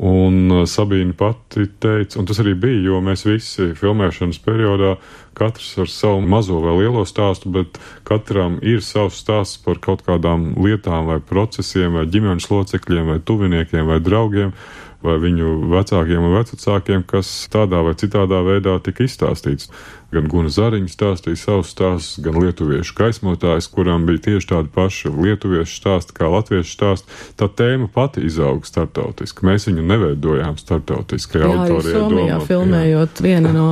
Un 0.00 0.46
uh, 0.48 0.62
Sabīna 0.64 1.12
pati 1.12 1.66
teica, 1.82 2.16
un 2.20 2.28
tas 2.28 2.38
arī 2.40 2.54
bija, 2.56 2.78
jo 2.86 3.00
mēs 3.04 3.26
visi 3.28 3.74
filmēšanas 3.76 4.38
periodā, 4.40 4.94
katrs 5.36 5.74
ar 5.84 5.90
savu 5.92 6.22
mazo 6.24 6.62
vai 6.64 6.78
lielo 6.78 7.04
stāstu, 7.08 7.52
bet 7.52 7.76
katram 8.08 8.56
ir 8.64 8.80
savs 8.84 9.20
stāsts 9.20 9.60
par 9.60 9.82
kaut 9.84 10.00
kādām 10.06 10.54
lietām 10.64 11.10
vai 11.10 11.18
procesiem, 11.20 11.92
vai 11.98 12.06
ģimenes 12.08 12.48
locekļiem, 12.48 13.12
vai 13.12 13.18
tuviniekiem, 13.20 13.84
vai 13.88 14.00
draugiem 14.00 14.56
vai 15.02 15.18
viņu 15.22 15.56
vecākiem 15.72 16.28
un 16.28 16.36
vecākiem, 16.38 17.02
kas 17.08 17.30
tādā 17.52 17.82
vai 17.86 17.96
citādā 17.98 18.42
veidā 18.46 18.78
tika 18.84 19.06
izstāstīts. 19.06 19.70
Gan 20.12 20.26
Guna 20.28 20.50
Zariņš 20.52 20.92
stāstīja 20.92 21.38
savus 21.40 21.70
stāstus, 21.72 22.18
gan 22.20 22.36
lietuviešu 22.36 22.92
gaismotājs, 22.98 23.70
kuram 23.72 24.04
bija 24.04 24.20
tieši 24.26 24.50
tādi 24.50 24.68
paši 24.74 25.08
lietuviešu 25.08 25.78
stāsti 25.78 26.12
kā 26.18 26.28
latviešu 26.28 26.68
stāsti. 26.68 27.16
Tā 27.40 27.48
tēma 27.48 27.88
pati 27.94 28.20
izauga 28.28 28.68
starptautiski. 28.68 29.46
Mēs 29.48 29.70
viņu 29.70 29.86
neveidojām 29.88 30.60
starptautiski. 30.60 31.40
Jā, 31.40 31.48
arī 31.64 31.80
Somijā 31.80 32.12
domāt, 32.12 32.46
filmējot 32.50 33.22
jā. 33.22 33.24
viena 33.24 33.54
no 33.56 33.70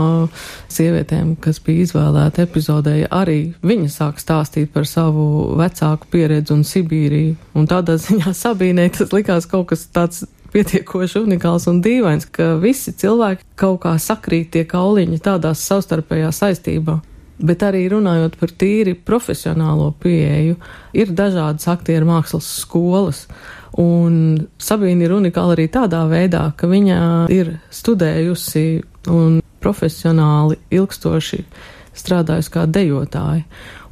sievietēm, 0.72 1.36
kas 1.44 1.60
bija 1.66 1.84
izvēlēta 1.84 2.48
epizodē, 2.48 2.96
arī 3.12 3.38
viņa 3.60 3.92
sāk 3.92 4.24
stāstīt 4.24 4.72
par 4.72 4.88
savu 4.88 5.58
vecāku 5.60 6.08
pieredzi 6.08 6.56
un 6.56 6.64
Sibīriju. 6.64 7.36
Un 7.52 7.68
tādā 7.68 8.00
ziņā 8.00 8.32
Sabīnei 8.46 8.88
tas 8.96 9.12
likās 9.12 9.50
kaut 9.50 9.74
kas 9.74 9.84
tāds 9.92 10.24
pietiekoši 10.54 11.22
unikāls 11.22 11.68
un 11.70 11.80
dīvains, 11.84 12.26
ka 12.32 12.54
visi 12.62 12.94
cilvēki 12.96 13.46
kaut 13.60 13.82
kā 13.84 13.94
sakrīt 14.00 14.52
tie 14.54 14.64
kauliņi 14.68 15.20
tādās 15.24 15.62
savstarpējā 15.68 16.32
saistībā. 16.34 16.98
Bet 17.40 17.62
arī 17.64 17.86
runājot 17.88 18.36
par 18.36 18.52
tīri 18.60 18.92
profesionālo 18.94 19.94
pieeju, 20.02 20.58
ir 20.92 21.12
dažādas 21.16 21.70
aktieru 21.72 22.10
mākslas 22.10 22.48
skolas. 22.60 23.24
Un 23.80 24.48
Sabīna 24.60 25.06
ir 25.06 25.14
unikāla 25.16 25.54
arī 25.56 25.68
tādā 25.72 26.02
veidā, 26.10 26.50
ka 26.58 26.68
viņa 26.68 27.00
ir 27.32 27.54
studējusi 27.72 28.64
un 29.14 29.38
profesionāli 29.62 30.58
ilgstoši 30.74 31.44
strādājusi 31.96 32.52
kā 32.52 32.66
dejotāja. 32.68 33.46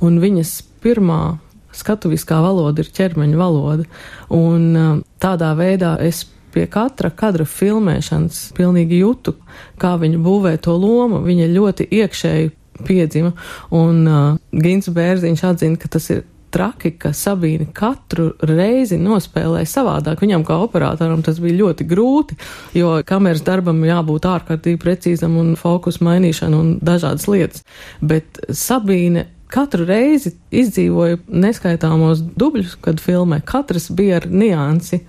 Un 0.04 0.18
viņas 0.20 0.58
pirmā 0.82 1.38
skatuviskā 1.78 2.40
valoda 2.42 2.82
ir 2.82 2.90
ķermeņa 2.94 3.38
valoda. 3.38 3.86
Un 4.34 4.68
um, 4.76 5.00
tādā 5.22 5.54
veidā 5.58 5.96
es 6.04 6.24
pie 6.58 6.66
katra 6.70 7.12
kadra 7.14 7.46
filmēšanas 7.46 8.48
pilnīgi 8.58 8.98
jūtu, 9.04 9.36
kā 9.78 9.94
viņa 10.02 10.18
būvē 10.24 10.56
to 10.64 10.74
lomu. 10.74 11.22
Viņa 11.22 11.46
ļoti 11.54 11.86
iekšēji 12.00 12.50
piedzima, 12.86 13.32
un 13.74 14.02
uh, 14.06 14.34
Gins 14.50 14.90
Bērziņš 14.94 15.46
atzina, 15.46 15.78
ka 15.78 15.90
tas 15.94 16.10
ir 16.14 16.26
traki, 16.54 16.94
ka 17.00 17.12
Sabīne 17.16 17.68
katru 17.76 18.30
reizi 18.46 18.98
nospēlēja 19.00 19.68
savādāk. 19.68 20.22
Viņam 20.24 20.44
kā 20.48 20.56
operatoram 20.64 21.22
tas 21.26 21.40
bija 21.42 21.58
ļoti 21.60 21.86
grūti, 21.88 22.38
jo 22.78 22.94
kameras 23.06 23.44
darbam 23.46 23.82
jābūt 23.86 24.28
ārkārtīgi 24.28 24.80
precīzam 24.82 25.36
un 25.40 25.54
fokus 25.60 26.00
mainīšana 26.04 26.58
un 26.58 26.76
dažādas 26.84 27.28
lietas. 27.30 27.66
Bet 28.00 28.40
Sabīne 28.48 29.28
katru 29.52 29.86
reizi 29.88 30.34
izdzīvoja 30.54 31.20
neskaitāmos 31.28 32.22
dubļus, 32.38 32.78
kad 32.84 33.00
filmē. 33.02 33.42
Katrs 33.48 33.90
bija 33.94 34.22
ar 34.22 34.28
niansi. 34.30 35.02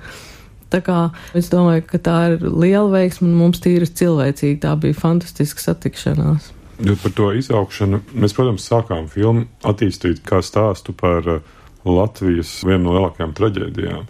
Tā 0.70 0.84
kā 0.86 1.00
es 1.38 1.50
domāju, 1.50 1.86
ka 1.90 2.00
tā 2.06 2.18
ir 2.34 2.44
liela 2.46 2.90
veiksma 2.94 3.28
un 3.28 3.38
mums 3.40 3.62
tīri 3.64 3.88
cilvēcīgi 3.90 4.62
tā 4.66 4.76
bija 4.80 4.98
fantastiska 4.98 5.64
satikšanās. 5.64 6.52
Jo 6.86 6.96
par 7.02 7.12
to 7.12 7.32
izaugšanu 7.36 8.04
mēs, 8.16 8.36
protams, 8.38 8.68
sākām 8.70 9.10
filmu 9.12 9.48
attīstīt 9.68 10.22
kā 10.24 10.40
stāstu 10.46 10.94
par 10.96 11.26
uh, 11.28 11.42
Latvijas 11.88 12.60
vienu 12.68 12.86
no 12.86 12.96
lielākajām 12.96 13.34
traģēdijām. 13.36 14.06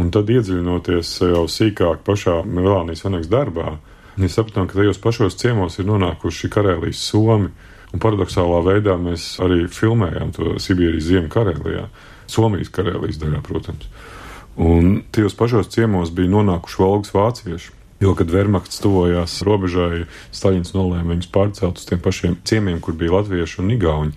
Un 0.00 0.08
tad 0.14 0.30
iedziļinoties 0.32 1.10
jau 1.28 1.44
sīkāk 1.50 2.00
pašā 2.06 2.38
Melānijas 2.48 3.04
Vanaks 3.04 3.28
darbā, 3.30 3.76
mēs 4.16 4.38
sapratām, 4.38 4.68
ka 4.70 4.78
tajos 4.78 5.00
pašos 5.02 5.36
ciemos 5.40 5.76
ir 5.78 5.88
nonākuši 5.90 6.50
Karēlijas 6.52 7.02
Somi. 7.10 7.52
Un 7.92 8.00
paradoxālā 8.00 8.62
veidā 8.64 8.94
mēs 8.96 9.34
arī 9.44 9.66
filmējām 9.68 10.30
to 10.32 10.54
Sibīrijas 10.64 11.10
ziemu 11.10 11.28
Karēlijā, 11.32 11.84
Somijas 12.30 12.72
Karēlijas 12.72 13.20
daļā, 13.20 13.42
protams. 13.44 13.90
Un 14.56 15.02
tajos 15.14 15.36
pašos 15.38 15.70
ciemos 15.72 16.12
bija 16.12 16.30
nonākuši 16.32 16.82
valgas 16.82 17.14
vācieši. 17.14 17.72
Jo, 18.02 18.16
kad 18.18 18.32
Vermakts 18.34 18.80
tuvojās 18.82 19.36
robežai, 19.46 20.08
Staļins 20.34 20.74
nolēma 20.74 21.14
viņus 21.14 21.30
pārcelt 21.32 21.78
uz 21.78 21.86
tiem 21.86 22.00
pašiem 22.02 22.34
ciemiemiem, 22.42 22.80
kur 22.82 22.96
bija 22.98 23.14
latvieši 23.14 23.60
un 23.62 23.70
igauņi. 23.76 24.16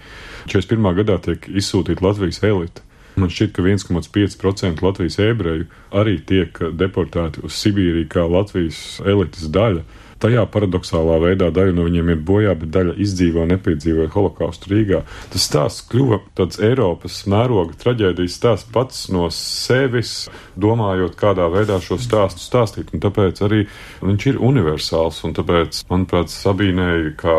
41. 0.50 0.90
gadā 0.98 1.20
tiek 1.22 1.46
izsūtīta 1.62 2.02
Latvijas 2.02 2.42
elite. 2.44 2.82
Man 3.16 3.30
šķiet, 3.32 3.54
ka 3.56 3.64
1,5% 3.64 4.82
Latvijas 4.84 5.20
ebreju 5.24 5.70
arī 5.96 6.18
tiek 6.28 6.58
deportēti 6.76 7.46
uz 7.46 7.56
Sibīriju 7.62 8.10
kā 8.12 8.26
Latvijas 8.28 8.82
elites 9.06 9.48
daļa. 9.54 9.86
Tajā 10.26 10.42
paradoxālā 10.50 11.20
veidā 11.22 11.52
daļa 11.54 11.74
no 11.78 11.84
viņiem 11.86 12.08
iet 12.16 12.22
bojā, 12.26 12.56
bet 12.58 12.72
daļa 12.74 12.96
izdzīvo 13.06 13.44
nepiedzīvoja 13.52 14.10
holokaustu 14.16 14.72
Rīgā. 14.72 15.04
Tas 15.30 15.44
stāsts 15.46 15.84
kļuva 15.92 16.18
tāds 16.40 16.58
Eiropas 16.66 17.20
mēroga 17.30 17.78
traģēdijas 17.84 18.38
stāsts 18.40 18.72
pats 18.74 19.04
no 19.14 19.28
sevis, 19.30 20.16
domājot, 20.58 21.14
kādā 21.20 21.46
veidā 21.54 21.78
šo 21.84 22.00
stāstu 22.02 22.42
stāstīt. 22.42 22.90
Un 22.96 23.04
tāpēc 23.06 23.44
arī 23.46 23.68
viņš 24.02 24.26
ir 24.32 24.42
universāls. 24.50 25.22
Un 25.30 25.38
tāpēc, 25.38 25.84
manuprāt, 25.94 26.34
Sabīnei, 26.34 27.14
kā 27.22 27.38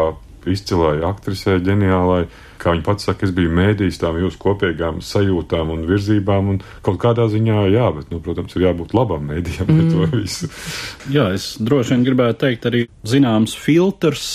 izcilai 0.52 1.00
aktrisei, 1.06 1.58
ģeniālai, 1.64 2.24
kā 2.60 2.72
viņa 2.74 2.84
pats 2.86 3.08
saka, 3.08 3.26
es 3.26 3.34
biju 3.36 3.52
mēdījis 3.56 4.00
tām 4.02 4.18
jūsu 4.20 4.40
kopīgām 4.42 5.02
sajūtām 5.04 5.72
un 5.74 5.84
virzībām, 5.88 6.50
un 6.54 6.60
kaut 6.86 6.98
kādā 7.02 7.28
ziņā, 7.32 7.66
jā, 7.74 7.90
bet, 7.98 8.10
nu, 8.14 8.20
protams, 8.24 8.56
ir 8.56 8.68
jābūt 8.68 8.94
labam 8.96 9.28
mēdījam 9.30 9.70
mm. 9.72 9.92
to 9.92 10.10
visu. 10.16 10.50
Jā, 11.16 11.28
es 11.36 11.54
droši 11.62 11.94
vien 11.94 12.06
gribētu 12.06 12.42
teikt 12.46 12.68
arī 12.70 12.82
zināms 13.06 13.54
filtrs 13.58 14.26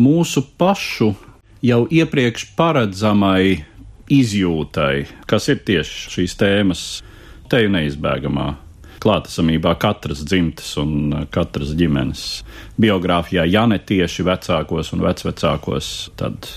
mūsu 0.00 0.44
pašu 0.60 1.12
jau 1.64 1.82
iepriekš 1.90 2.50
paredzamai 2.58 3.64
izjūtai, 4.10 5.06
kas 5.30 5.48
ir 5.52 5.62
tieši 5.66 6.16
šīs 6.16 6.36
tēmas 6.40 6.84
teju 7.50 7.70
neizbēgamā 7.74 8.48
klātesamībā 9.00 9.74
katras 9.80 10.24
dzimtes 10.26 10.74
un 10.80 11.24
katras 11.32 11.72
ģimenes 11.78 12.24
biogrāfijā, 12.80 13.46
ja 13.48 13.66
ne 13.70 13.80
tieši 13.80 14.26
vecākos 14.26 14.92
un 14.94 15.04
vecvecākos, 15.04 16.10
tad 16.20 16.48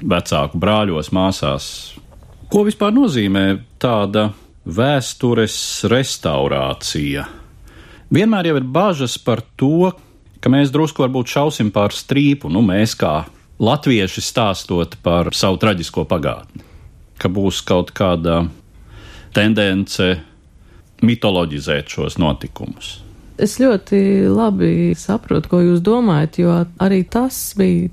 vecāku 0.00 0.60
brāļos, 0.60 1.10
māsās. 1.14 1.66
Ko 2.50 2.64
vispār 2.66 2.94
nozīmē 2.94 3.44
tāda 3.82 4.30
vēstures 4.66 5.56
restaurācija? 5.90 7.26
Vienmēr 8.10 8.50
jau 8.50 8.56
ir 8.58 8.66
bažas 8.66 9.18
par 9.22 9.42
to, 9.60 9.90
ka 10.40 10.50
mēs 10.50 10.72
drusku 10.74 11.04
varbūt 11.04 11.30
šausim 11.30 11.70
pār 11.74 11.94
strīpu, 11.94 12.50
nu 12.50 12.62
mēs 12.64 12.96
kā 12.98 13.22
latvieši 13.60 14.24
stāstot 14.24 14.96
par 15.04 15.30
savu 15.36 15.60
traģisko 15.60 16.06
pagātni, 16.08 16.64
ka 17.20 17.28
būs 17.28 17.60
kaut 17.68 17.92
kāda 17.94 18.46
tendence 19.36 20.16
mitoloģizēt 21.06 21.96
šos 21.96 22.18
notikumus. 22.20 22.98
Es 23.40 23.56
ļoti 23.56 24.28
labi 24.28 24.92
saprotu, 24.98 25.48
ko 25.48 25.62
jūs 25.64 25.80
domājat, 25.84 26.38
jo 26.42 26.56
arī 26.82 27.00
tas 27.08 27.38
bija 27.56 27.88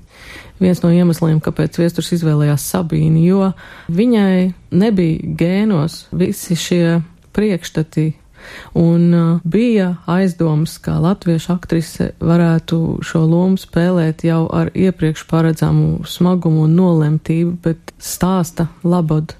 viens 0.60 0.82
no 0.82 0.90
iemesliem, 0.92 1.40
kāpēc 1.40 1.78
Viesturs 1.80 2.12
izvēlējās 2.18 2.66
Sabīni, 2.68 3.24
jo 3.30 3.52
viņai 3.88 4.52
nebija 4.76 5.36
gēnos 5.40 6.02
visi 6.12 6.58
šie 6.58 6.98
priekšstati. 7.36 8.10
Un 8.78 9.14
uh, 9.14 9.40
bija 9.44 9.88
aizdoms, 10.08 10.76
ka 10.80 10.94
latviešu 11.02 11.50
aktrise 11.56 12.12
varētu 12.22 12.78
šo 13.04 13.24
lomu 13.28 13.58
spēlēt 13.60 14.22
jau 14.24 14.44
ar 14.54 14.70
iepriekš 14.72 15.26
paredzamu 15.28 16.06
smagumu 16.08 16.64
un 16.68 16.76
nolemtību, 16.78 17.56
bet 17.64 17.92
stāsta 18.00 18.68
labad 18.86 19.34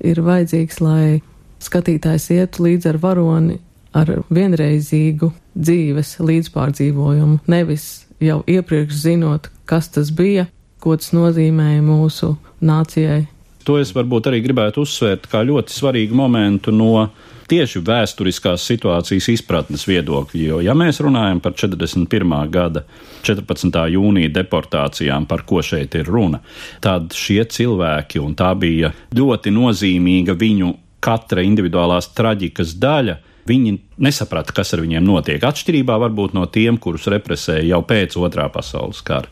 ir 0.00 0.22
vajadzīgs, 0.24 0.80
lai 0.80 1.20
skatītājs 1.64 2.30
ietu 2.36 2.66
līdz 2.68 2.90
ar 2.92 3.00
varoni 3.02 3.58
ar 3.94 4.10
vienreizīgu 4.34 5.30
dzīves 5.54 6.16
līdzpārdzīvojumu, 6.18 7.44
nevis 7.50 8.06
jau 8.22 8.40
iepriekš 8.50 9.04
zinot, 9.04 9.50
kas 9.68 9.88
tas 9.94 10.10
bija, 10.14 10.48
ko 10.82 10.96
tas 10.98 11.12
nozīmēja 11.14 11.84
mūsu 11.84 12.34
nācijai. 12.64 13.24
To 13.64 13.78
es 13.80 13.94
varbūt 13.96 14.28
arī 14.28 14.42
gribētu 14.44 14.82
uzsvērt 14.84 15.30
kā 15.32 15.40
ļoti 15.46 15.72
svarīgu 15.72 16.16
momentu 16.18 16.72
no 16.74 17.06
tieši 17.48 17.80
vēsturiskās 17.84 18.64
situācijas 18.68 19.28
izpratnes 19.32 19.86
viedokļa. 19.88 20.42
Jo, 20.42 20.60
ja 20.64 20.74
mēs 20.76 21.00
runājam 21.04 21.40
par 21.44 21.56
41. 21.56 22.34
gada 22.52 22.84
14. 23.24 23.80
jūnija 23.94 24.32
deportācijām, 24.36 25.24
par 25.28 25.46
ko 25.48 25.62
šeit 25.64 25.96
ir 25.96 26.08
runa, 26.08 26.42
tad 26.84 27.16
šie 27.16 27.40
cilvēki, 27.48 28.20
un 28.20 28.36
tā 28.36 28.52
bija 28.58 28.92
ļoti 29.16 29.52
nozīmīga 29.54 30.36
viņu 30.40 30.72
katra 31.04 31.44
individuālās 31.44 32.10
traģikas 32.16 32.74
daļa, 32.80 33.18
viņi 33.48 33.76
nesaprata, 34.00 34.54
kas 34.56 34.72
ar 34.74 34.82
viņiem 34.84 35.04
notiek. 35.04 35.44
Atšķirībā 35.44 35.98
varbūt 36.06 36.36
no 36.36 36.46
tiem, 36.48 36.80
kurus 36.80 37.08
represēja 37.12 37.66
jau 37.74 37.82
pēc 37.84 38.16
otrā 38.20 38.48
pasaules 38.52 39.02
kara. 39.04 39.28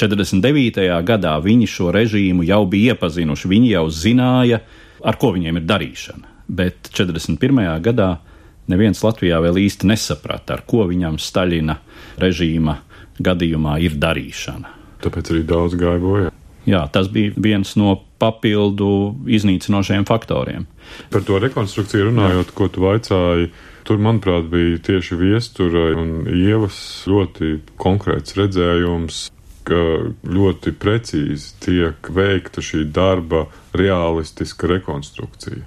49. 0.00 0.86
gadā 1.04 1.34
viņi 1.44 1.66
šo 1.68 1.90
režīmu 1.92 2.46
jau 2.48 2.62
bija 2.70 2.94
iepazinuši, 2.94 3.50
viņi 3.50 3.72
jau 3.74 3.86
zināja, 3.92 4.62
ar 5.04 5.18
ko 5.20 5.34
viņiem 5.34 5.60
ir 5.60 5.66
darīšana. 5.68 6.36
Bet 6.50 6.90
41. 6.94 7.60
gadā 7.84 8.10
neviens 8.70 9.02
Latvijā 9.04 9.42
vēl 9.42 9.60
īsti 9.66 9.90
nesaprata, 9.90 10.56
ar 10.56 10.64
ko 10.66 10.86
viņam 10.88 11.18
Staļina 11.20 11.76
režīma 12.22 12.78
gadījumā 13.20 13.76
ir 13.84 13.98
darīšana. 14.00 14.76
Tāpēc 15.04 15.32
arī 15.34 15.44
daudz 15.48 15.76
gāja 15.80 16.00
bojā. 16.02 16.30
Jā, 16.68 16.84
tas 16.92 17.08
bija 17.12 17.32
viens 17.40 17.72
no 17.80 17.94
papildu 18.20 19.16
iznīcinošiem 19.32 20.04
faktoriem. 20.08 20.66
Par 21.12 21.24
to 21.24 21.38
rekonstrukciju 21.40 22.10
runājot, 22.10 22.50
Jā. 22.50 22.56
ko 22.58 22.68
tu 22.68 22.84
vaicāji, 22.84 23.50
tur, 23.88 24.00
manuprāt, 24.02 24.50
bija 24.52 24.80
tieši 24.90 25.16
viesturai 25.20 25.90
un 25.96 26.28
ievas 26.28 26.78
ļoti 27.08 27.54
konkrēts 27.80 28.36
redzējums, 28.36 29.28
ka 29.64 29.80
ļoti 30.26 30.74
precīzi 30.80 31.52
tiek 31.64 32.12
veikta 32.12 32.64
šī 32.64 32.84
darba 32.92 33.46
realistiska 33.76 34.68
rekonstrukcija. 34.70 35.64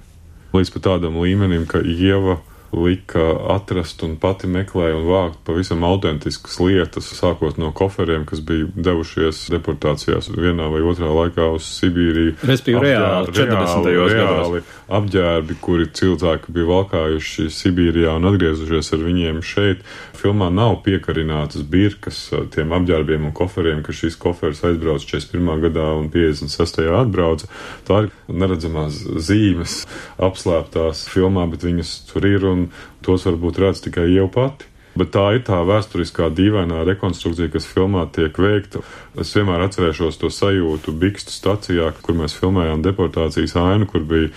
Līdz 0.54 0.74
pat 0.76 0.86
tādam 0.86 1.18
līmenim, 1.24 1.66
ka 1.70 1.82
ieva 1.82 2.38
lika 2.74 3.24
atrast 3.54 4.04
un 4.06 4.16
pati 4.22 4.50
meklēja 4.50 4.98
un 4.98 5.08
vākt 5.08 5.42
pavisam 5.48 5.84
autentiskas 5.88 6.60
lietas, 6.64 7.10
sākot 7.18 7.60
no 7.62 7.72
koferiem, 7.76 8.26
kas 8.30 8.42
bija 8.46 8.70
devušies 8.74 9.46
deportācijās 9.54 10.32
vienā 10.34 10.70
vai 10.74 10.82
otrā 10.88 11.12
laikā 11.14 11.50
uz 11.56 11.68
Sibīriju. 11.80 12.38
Respektīvi, 12.42 12.82
reāli, 12.88 13.34
40. 13.36 13.90
reāli, 13.90 14.16
reāli 14.18 14.64
apģērbi, 14.94 15.58
kuri 15.64 15.90
cilvēki 15.96 16.54
bija 16.54 16.70
valkājuši 16.70 17.50
Sibīrijā 17.54 18.16
un 18.18 18.30
atgriezušies 18.32 18.94
ar 18.96 19.06
viņiem 19.06 19.44
šeit. 19.46 19.86
Filmā 20.24 20.48
nav 20.54 20.78
piekarinātas 20.86 21.66
birkas 21.68 22.20
tiem 22.54 22.72
apģērbiem 22.76 23.28
un 23.28 23.36
koferiem, 23.36 23.82
ka 23.84 23.96
šīs 23.96 24.16
koferis 24.20 24.64
aizbrauc 24.64 25.04
41. 25.04 25.66
gadā 25.68 25.90
un 26.00 26.10
56. 26.14 26.88
atbrauca. 27.02 27.50
Tā 27.88 28.06
ir 28.06 28.12
neredzamās 28.32 29.02
zīmes 29.28 29.82
apslēptās 30.24 31.06
filmā, 31.12 31.46
bet 31.52 31.66
viņas 31.68 31.96
tur 32.12 32.28
ir 32.30 32.48
un 32.48 32.63
tos 33.06 33.26
varbūt 33.30 33.60
redz 33.64 33.84
tikai 33.86 34.10
jau 34.14 34.30
pati. 34.32 34.70
Bet 34.94 35.10
tā 35.10 35.24
ir 35.34 35.42
tā 35.42 35.58
vēsturiskā 35.66 36.28
dīvainā 36.38 36.84
rekonstrukcija, 36.86 37.50
kas 37.56 37.66
filmā 37.66 38.04
tiek 38.14 38.36
veikta. 38.38 38.84
Es 39.18 39.32
vienmēr 39.34 39.64
atcerēšos 39.66 40.20
to 40.22 40.30
sajūtu 40.30 40.94
Bikstu 41.02 41.34
stacijā, 41.34 41.88
kur 42.06 42.20
mēs 42.20 42.36
filmējām 42.38 42.84
deportācijas 42.86 43.56
ainu, 43.58 43.90
kur 43.90 44.06
bija 44.06 44.30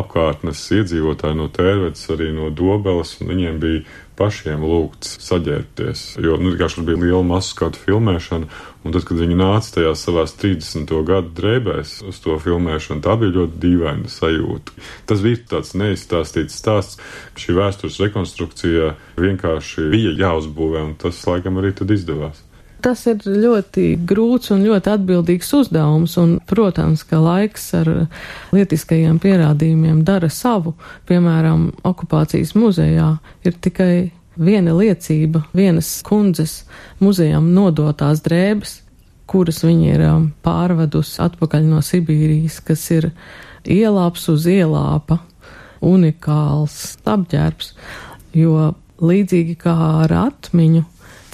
apkārtnes 0.00 0.64
iedzīvotāji 0.78 1.36
no 1.36 1.50
Tērvedes, 1.52 2.06
arī 2.14 2.30
no 2.32 2.48
Dobeles, 2.48 3.18
un 3.20 3.34
viņiem 3.34 3.60
bija 3.60 3.84
pašiem 4.18 4.64
lūgts 4.66 5.16
saģērbties. 5.24 6.02
Jo, 6.24 6.36
nu, 6.40 6.52
vienkārši 6.52 6.84
bija 6.86 7.00
liela 7.04 7.22
masu 7.26 7.54
skatu 7.54 7.80
filmēšana, 7.84 8.48
un 8.84 8.94
tad, 8.94 9.06
kad 9.08 9.20
viņi 9.20 9.38
nāca 9.38 9.76
tajās 9.78 10.02
savās 10.06 10.34
30. 10.40 10.90
gadu 11.06 11.32
drēbēs 11.38 11.98
uz 12.08 12.18
to 12.24 12.38
filmēšanu, 12.42 13.04
tā 13.04 13.14
bija 13.20 13.36
ļoti 13.38 13.62
dīvaina 13.64 14.10
sajūta. 14.12 14.74
Tas 15.08 15.22
bija 15.24 15.44
tāds 15.54 15.74
neizstāstīts 15.78 16.58
stāsts, 16.58 16.98
šī 17.38 17.56
vēstures 17.58 18.00
rekonstrukcija 18.02 18.92
vienkārši 19.20 19.88
bija 19.94 20.16
jāuzbūvē, 20.26 20.84
un 20.90 20.98
tas 21.00 21.22
laikam 21.30 21.62
arī 21.62 21.74
tad 21.78 21.94
izdevās. 21.94 22.47
Tas 22.84 23.00
ir 23.10 23.24
ļoti 23.26 23.96
grūts 24.06 24.52
un 24.54 24.62
ļoti 24.62 24.92
atbildīgs 24.92 25.48
uzdevums, 25.58 26.14
un, 26.22 26.36
protams, 26.46 27.02
ka 27.08 27.18
laiks 27.18 27.72
ar 27.74 27.90
lietiskajiem 28.54 29.18
pierādījumiem 29.22 30.04
dara 30.06 30.30
savu. 30.30 30.76
Piemēram, 31.10 31.72
okupācijas 31.88 32.54
muzejā 32.54 33.16
ir 33.42 33.58
tikai 33.66 34.10
viena 34.38 34.76
liecība, 34.78 35.42
vienas 35.56 35.90
kundzes 36.06 36.62
muzejam 37.02 37.50
nodotās 37.54 38.22
drēbes, 38.22 38.78
kuras 39.28 39.64
viņa 39.66 39.88
ir 39.90 40.04
um, 40.08 40.28
pārvedusi 40.46 41.18
atpakaļ 41.26 41.66
no 41.68 41.82
Sibīrijas, 41.84 42.60
kas 42.64 42.86
ir 42.94 43.10
ielāps 43.68 44.28
uz 44.32 44.46
ielāpa, 44.48 45.18
unikāls 45.84 46.96
apģērbs, 47.06 47.74
jo 48.38 48.70
līdzīgi 49.02 49.58
kā 49.60 49.74
ar 50.04 50.14
atmiņu, 50.22 50.84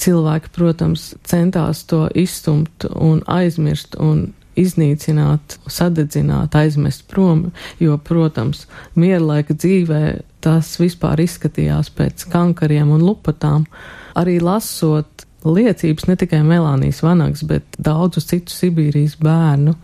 cilvēki, 0.01 0.53
protams, 0.55 1.13
centās 1.27 1.85
to 1.91 2.07
izstumt 2.15 2.87
un 2.95 3.23
aizmirst 3.31 3.97
un 4.01 4.33
iznīcināt, 4.59 5.59
sadedzināt, 5.67 6.55
aizmest 6.55 7.09
prom, 7.11 7.49
jo, 7.83 7.97
protams, 7.99 8.67
mierlaika 8.95 9.57
dzīvē 9.57 10.03
tas 10.45 10.75
vispār 10.79 11.25
izskatījās 11.25 11.91
pēc 11.97 12.27
kankariem 12.31 12.93
un 12.95 13.03
lupatām. 13.03 13.65
Arī 14.19 14.39
lasot 14.45 15.25
liecības, 15.45 16.07
ne 16.09 16.17
tikai 16.21 16.41
Melānijas 16.47 17.03
vanagas, 17.05 17.43
bet 17.49 17.79
daudzus 17.83 18.29
citus 18.31 18.61
Sibīrijas 18.63 19.19
bērnu 19.21 19.75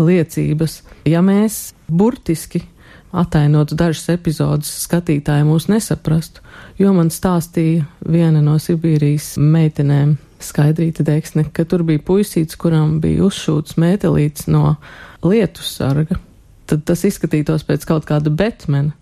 liecības, 0.00 0.80
ja 1.06 1.20
mēs 1.22 1.74
burtiski 1.88 2.64
atainotu 3.14 3.76
dažas 3.78 4.08
epizodes, 4.14 4.70
skatītāji 4.84 5.46
mūs 5.46 5.68
nesaprastu, 5.70 6.42
jo 6.80 6.92
man 6.96 7.12
stāstīja 7.14 7.86
viena 8.02 8.42
no 8.44 8.58
Sibīrijas 8.60 9.34
meitenēm, 9.38 10.16
Skaidrīta 10.44 11.04
Deksne, 11.06 11.46
ka 11.56 11.64
tur 11.64 11.86
bija 11.88 12.02
puisīts, 12.04 12.58
kuram 12.60 12.98
bija 13.00 13.24
uzšūts 13.28 13.78
mētelīts 13.80 14.48
no 14.52 14.74
lietus 15.24 15.76
sarga. 15.78 16.18
Tad 16.68 16.84
tas 16.88 17.04
izskatītos 17.08 17.64
pēc 17.68 17.86
kaut 17.88 18.04
kāda 18.08 18.32
Batmana, 18.32 18.92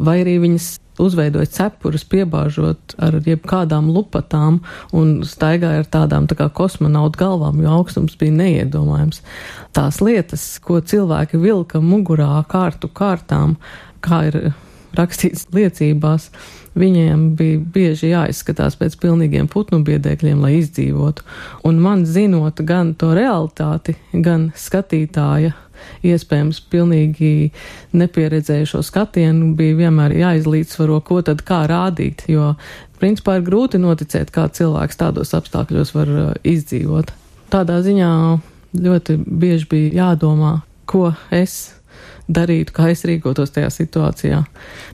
vai 0.00 0.20
arī 0.24 0.38
viņas 0.42 0.79
uzveidoja 1.00 1.48
cepures, 1.50 2.04
piebāžot 2.10 2.96
ar 3.02 3.18
jebkādām 3.26 3.90
lupatām 3.94 4.60
un 4.96 5.20
staigāja 5.26 5.84
ar 5.84 5.90
tādām 5.90 6.28
tā 6.30 6.38
kā 6.38 6.48
kosmonautu 6.54 7.20
galvām, 7.20 7.60
jo 7.62 7.76
augstums 7.80 8.16
bija 8.20 8.36
neiedomājams. 8.38 9.22
Tās 9.76 10.00
lietas, 10.04 10.46
ko 10.64 10.80
cilvēki 10.80 11.40
vilka 11.40 11.82
mugurā 11.84 12.32
kārtu 12.50 12.90
kārtām, 12.92 13.56
kā 14.04 14.24
ir 14.30 14.42
rakstīts 14.96 15.46
liecībās, 15.54 16.28
viņiem 16.78 17.30
bija 17.38 17.60
bieži 17.74 18.12
jāizskatās 18.12 18.76
pēc 18.80 18.96
pilnīgiem 19.02 19.48
putnu 19.50 19.82
biedēkļiem, 19.86 20.42
lai 20.42 20.56
izdzīvotu. 20.60 21.26
Un 21.66 21.80
man 21.82 22.04
zinot 22.06 22.62
gan 22.66 22.94
to 22.98 23.12
realitāti, 23.16 23.96
gan 24.12 24.50
skatītāja 24.56 25.54
iespējams 26.06 26.60
pilnīgi 26.72 27.50
nepieredzējušo 27.96 28.82
skatienu, 28.86 29.52
bija 29.58 29.78
vienmēr 29.84 30.16
jāizlīdzvaro, 30.20 31.00
ko 31.06 31.20
tad 31.26 31.44
kā 31.46 31.62
rādīt, 31.70 32.26
jo 32.30 32.54
principā 33.00 33.38
ir 33.38 33.46
grūti 33.48 33.80
noticēt, 33.82 34.32
kā 34.34 34.48
cilvēks 34.52 35.00
tādos 35.00 35.34
apstākļos 35.36 35.94
var 35.96 36.14
uh, 36.14 36.30
izdzīvot. 36.46 37.12
Tādā 37.50 37.80
ziņā 37.84 38.12
ļoti 38.78 39.18
bieži 39.26 39.68
bija 39.70 39.92
jādomā, 40.04 40.60
ko 40.90 41.10
es 41.34 41.74
darītu, 42.30 42.74
kā 42.74 42.90
es 42.92 43.02
rīkotos 43.08 43.52
tajā 43.54 43.70
situācijā. 43.74 44.44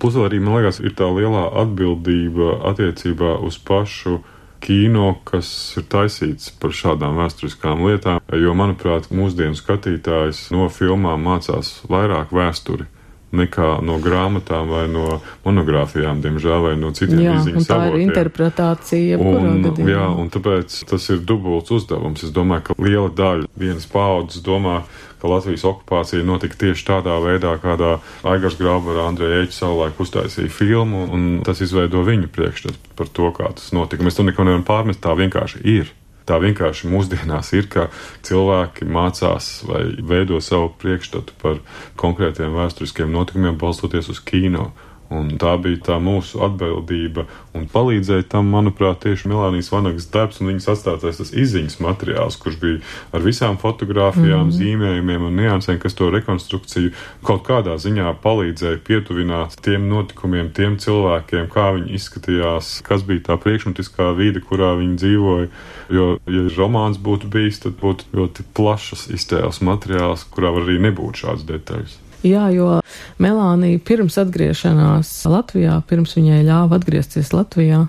Plus 0.00 0.16
arī, 0.20 0.40
man 0.40 0.58
liekas, 0.58 0.80
ir 0.80 0.94
tā 0.96 1.08
lielā 1.12 1.46
atbildība 1.62 2.62
attiecībā 2.72 3.36
uz 3.44 3.58
pašu 3.60 4.22
kino, 4.66 5.12
kas 5.28 5.48
ir 5.78 5.86
taisīts 5.92 6.50
par 6.60 6.74
šādām 6.74 7.20
vēsturiskām 7.20 7.86
lietām, 7.86 8.20
jo, 8.34 8.56
manuprāt, 8.58 9.08
mūsdienu 9.14 9.58
skatītājs 9.58 10.48
no 10.54 10.66
filmām 10.72 11.22
mācās 11.28 11.78
vairāk 11.90 12.34
vēsturi 12.34 12.90
nekā 13.36 13.80
no 13.84 13.98
grāmatām 14.02 14.70
vai 14.70 14.84
no 14.90 15.18
monogrāfijām, 15.44 16.20
diemžēl, 16.24 16.60
vai 16.62 16.74
no 16.78 16.92
citiem 16.96 17.22
Jā, 17.24 17.34
izziņas 17.40 17.64
un 17.64 17.68
tā 17.68 17.78
avotiem. 17.78 17.96
ir 17.96 18.04
interpretācija. 18.06 19.18
Un, 19.18 19.66
jā, 19.90 20.06
un 20.22 20.30
tāpēc 20.32 20.78
tas 20.90 21.08
ir 21.12 21.22
dubults 21.26 21.74
uzdevums. 21.74 22.24
Es 22.26 22.34
domāju, 22.34 22.68
ka 22.68 22.78
liela 22.78 23.10
daļa 23.10 23.50
vienas 23.58 23.88
paudzes 23.90 24.44
domā, 24.46 24.80
ka 25.20 25.30
Latvijas 25.30 25.64
okupācija 25.68 26.24
notika 26.26 26.58
tieši 26.60 26.86
tādā 26.88 27.16
veidā, 27.24 27.54
kādā 27.62 27.96
Aigars 28.28 28.58
Grauber, 28.60 29.00
Andrei 29.04 29.42
Eķis 29.42 29.60
savulaik 29.62 30.00
uztaisīja 30.02 30.52
filmu, 30.52 31.06
un 31.12 31.28
tas 31.46 31.62
izveido 31.64 32.04
viņu 32.06 32.32
priekšstatu 32.32 32.96
par 32.98 33.12
to, 33.12 33.30
kā 33.36 33.52
tas 33.56 33.72
notika. 33.76 34.04
Mēs 34.04 34.18
to 34.18 34.26
neko 34.26 34.46
nevaram 34.46 34.66
pārmest, 34.66 35.02
tā 35.04 35.16
vienkārši 35.18 35.62
ir. 35.76 35.94
Tā 36.26 36.40
vienkārši 36.42 36.88
mūsdienās 36.90 37.52
ir, 37.54 37.68
ka 37.70 37.86
cilvēki 38.26 38.88
mācās 38.90 39.60
vai 39.68 39.84
veido 40.02 40.40
savu 40.42 40.72
priekšstatu 40.82 41.36
par 41.38 41.60
konkrētiem 42.00 42.56
vēsturiskiem 42.56 43.12
notikumiem, 43.14 43.54
balstoties 43.60 44.10
uz 44.10 44.18
kino. 44.26 44.72
Un 45.14 45.28
tā 45.38 45.52
bija 45.62 45.78
tā 45.86 45.96
mūsu 46.02 46.40
atbildība, 46.42 47.26
un 47.54 47.68
palīdzēja 47.70 48.26
tam, 48.32 48.48
manuprāt, 48.50 48.98
tieši 49.04 49.28
Melānijas 49.30 49.68
Vanagas 49.70 50.08
darbs 50.10 50.40
un 50.42 50.50
viņas 50.50 50.66
atstātais 50.72 51.20
tas 51.20 51.30
izziņas 51.30 51.78
materiāls, 51.84 52.38
kurš 52.42 52.56
bija 52.62 52.80
ar 53.14 53.22
visām 53.22 53.58
fotogrāfijām, 53.62 54.48
mm 54.48 54.50
-hmm. 54.50 54.56
zīmējumiem 54.58 55.26
un 55.28 55.36
niansēm, 55.38 55.78
kas 55.78 55.94
to 55.94 56.10
rekonstrukciju 56.10 56.90
kaut 57.22 57.46
kādā 57.46 57.76
ziņā 57.78 58.14
palīdzēja 58.22 58.82
pietuvināt 58.88 59.54
tiem 59.62 59.88
notikumiem, 59.88 60.50
tiem 60.50 60.78
cilvēkiem, 60.82 61.46
kā 61.54 61.68
viņi 61.78 61.94
izskatījās, 62.00 62.82
kas 62.82 63.06
bija 63.06 63.20
tā 63.30 63.38
priekšmetiskā 63.38 64.10
vide, 64.16 64.40
kurā 64.40 64.74
viņi 64.78 64.96
dzīvoja. 64.96 65.46
Jo, 65.90 66.06
ja 66.26 66.42
romāns 66.56 66.98
būtu 66.98 67.30
bijis, 67.30 67.62
tad 67.62 67.78
būtu 67.78 68.10
ļoti 68.12 68.42
plašas 68.54 69.06
iztēles 69.14 69.62
materiāls, 69.62 70.26
kurā 70.34 70.50
var 70.50 70.66
arī 70.66 70.80
nebūt 70.88 71.22
šāds 71.22 71.46
detaļas. 71.46 72.05
Jā, 72.24 72.46
jo 72.54 72.78
Melānija 73.20 73.80
pirms 73.84 74.16
atgriešanās 74.20 75.10
Latvijā, 75.28 75.76
pirms 75.88 76.14
viņai 76.16 76.40
ļāva 76.46 76.78
atgriezties 76.78 77.32
Latvijā, 77.34 77.82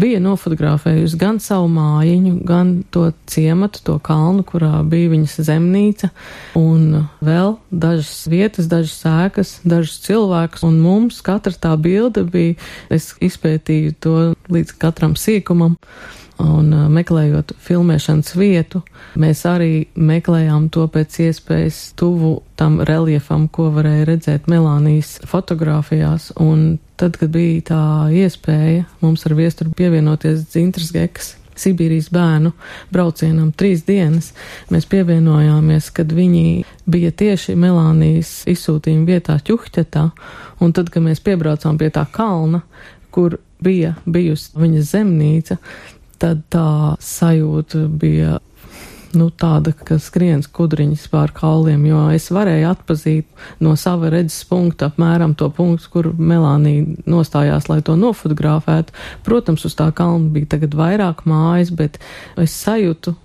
bija 0.00 0.20
nofotografējusi 0.22 1.18
gan 1.20 1.38
savu 1.42 1.70
mājiņu, 1.72 2.34
gan 2.48 2.72
to 2.94 3.08
ciematu, 3.30 3.82
to 3.86 3.96
kalnu, 4.02 4.44
kurā 4.46 4.82
bija 4.88 5.12
viņas 5.14 5.38
zemnīca, 5.46 6.10
un 6.58 7.08
vēl 7.24 7.56
dažas 7.70 8.26
vietas, 8.30 8.70
dažas 8.70 8.98
sēkas, 9.02 9.56
dažus 9.68 9.98
cilvēkus, 10.06 10.66
un 10.68 10.80
mums 10.82 11.22
katra 11.26 11.54
tā 11.54 11.74
bilde 11.78 12.26
bija, 12.28 12.58
es 12.90 13.12
izpētīju 13.24 13.98
to 14.02 14.16
līdz 14.52 14.78
katram 14.82 15.18
sīkumam, 15.18 15.78
un 16.42 16.72
uh, 16.74 16.84
meklējot 16.92 17.54
filmēšanas 17.62 18.34
vietu, 18.38 18.82
mēs 19.18 19.44
arī 19.48 19.88
meklējām 19.94 20.68
to 20.74 20.86
pēc 20.92 21.18
iespējas 21.28 21.80
tuvu 21.98 22.38
tam 22.58 22.80
reliefam, 22.86 23.48
ko 23.48 23.70
varēja 23.74 24.06
redzēt 24.12 24.48
Melānijas 24.50 25.18
fotografijās. 25.28 26.30
Un 26.42 26.78
tad, 26.98 27.18
kad 27.20 27.34
bija 27.34 27.66
tā 27.72 27.82
iespēja 28.22 28.86
mums 29.02 29.26
ar 29.26 29.36
viesturu 29.38 29.74
pievienoties 29.78 30.48
Dzintras 30.48 30.94
Gekas 30.94 31.34
Sibīrijas 31.58 32.10
bērnu 32.14 32.52
braucienam 32.94 33.50
trīs 33.56 33.82
dienas, 33.86 34.30
mēs 34.72 34.86
pievienojāmies, 34.90 35.90
kad 35.94 36.12
viņi 36.14 36.64
bija 36.86 37.10
tieši 37.10 37.56
Melānijas 37.58 38.44
izsūtījuma 38.50 39.08
vietā 39.08 39.38
Ķuhķetā, 39.44 40.04
un 40.62 40.74
tad, 40.76 40.92
kad 40.94 41.04
mēs 41.04 41.22
piebraucām 41.24 41.78
pie 41.80 41.90
tā 41.94 42.06
kalna, 42.14 42.62
kur 43.14 43.40
bija 43.64 43.96
bijusi 44.06 44.52
viņas 44.58 44.92
zemnīca, 44.92 45.58
tad 46.18 46.44
tā 46.52 46.96
sajūta 47.02 47.86
bija 47.88 48.38
nu, 49.16 49.28
tāda, 49.32 49.72
ka 49.72 49.96
skrien 50.02 50.42
skudriņas 50.44 51.06
pār 51.12 51.32
kauliem, 51.36 51.86
jo 51.88 52.02
es 52.14 52.28
varēju 52.34 52.68
atpazīt 52.68 53.44
no 53.64 53.74
sava 53.80 54.10
redzes 54.12 54.44
punkta 54.48 54.90
apmēram 54.90 55.34
to 55.38 55.48
punktu, 55.54 55.90
kur 55.92 56.10
Melānija 56.12 56.84
nostājās, 57.08 57.70
lai 57.70 57.80
to 57.84 57.96
nofotografētu. 57.98 58.94
Protams, 59.26 59.64
uz 59.68 59.76
tā 59.78 59.88
kalna 59.96 60.32
bija 60.34 60.52
tagad 60.56 60.76
vairāk 60.78 61.24
mājas, 61.28 61.72
bet 61.74 62.00
es 62.36 62.56
sajūtu 62.64 63.16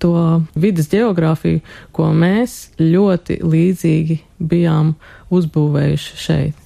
to 0.00 0.14
vidas 0.56 0.88
geogrāfiju, 0.92 1.60
ko 1.92 2.08
mēs 2.16 2.72
ļoti 2.80 3.40
līdzīgi 3.44 4.20
bijām 4.40 4.94
uzbūvējuši 5.32 6.20
šeit. 6.20 6.59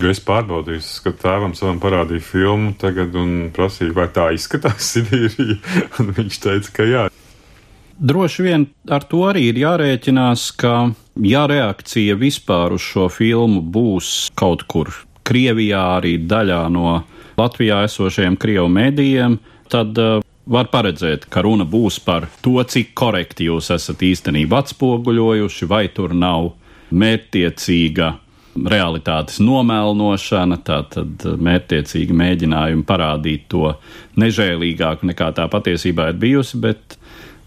Jo 0.00 0.08
es 0.08 0.20
pārbaudīju, 0.24 0.80
ka 1.04 1.12
tēvam 1.20 1.52
savam 1.56 1.76
parādīja 1.80 2.24
filmu 2.24 2.72
tagad 2.80 3.16
un 3.20 3.50
prasīju, 3.52 3.92
vai 3.98 4.06
tā 4.14 4.30
izskatās 4.32 4.86
Sibīrija, 4.94 5.58
un 6.00 6.14
viņš 6.16 6.38
teica, 6.40 6.72
ka 6.78 6.86
jā. 6.88 7.02
Droši 8.00 8.46
vien 8.46 8.64
ar 8.88 9.04
to 9.04 9.26
arī 9.28 9.50
ir 9.50 9.60
jārēķinās, 9.60 10.46
ka, 10.56 10.74
ja 11.20 11.44
reakcija 11.50 12.16
vispār 12.16 12.72
uz 12.78 12.86
šo 12.86 13.10
filmu 13.12 13.60
būs 13.60 14.30
kaut 14.40 14.64
kur 14.72 14.88
Krievijā, 15.28 15.82
arī 15.98 16.14
daļā 16.24 16.62
no 16.72 17.02
Latvijā 17.36 17.82
esošajiem 17.84 18.40
Krievu 18.40 18.72
mēdījiem, 18.72 19.36
tad 19.70 20.00
uh, 20.00 20.24
var 20.48 20.72
paredzēt, 20.72 21.28
ka 21.28 21.44
runa 21.44 21.68
būs 21.68 22.00
par 22.02 22.30
to, 22.40 22.56
cik 22.64 22.96
korekti 22.96 23.50
jūs 23.50 23.68
esat 23.76 24.00
īstenībā 24.00 24.64
atspoguļojuši, 24.64 25.68
vai 25.68 25.84
tur 25.92 26.16
nav 26.16 26.54
mērķtiecīga 26.90 28.10
realitātes 28.54 29.38
nomēlnošana, 29.42 30.58
tātad 30.66 31.24
mērķtiecīgi 31.38 32.16
mēģinājumi 32.16 32.86
parādīt 32.88 33.46
to 33.52 33.74
nežēlīgāk 34.20 35.04
nekā 35.10 35.30
tā 35.36 35.46
patiesībā 35.50 36.10
ir 36.10 36.18
bijusi, 36.20 36.58
bet 36.62 36.96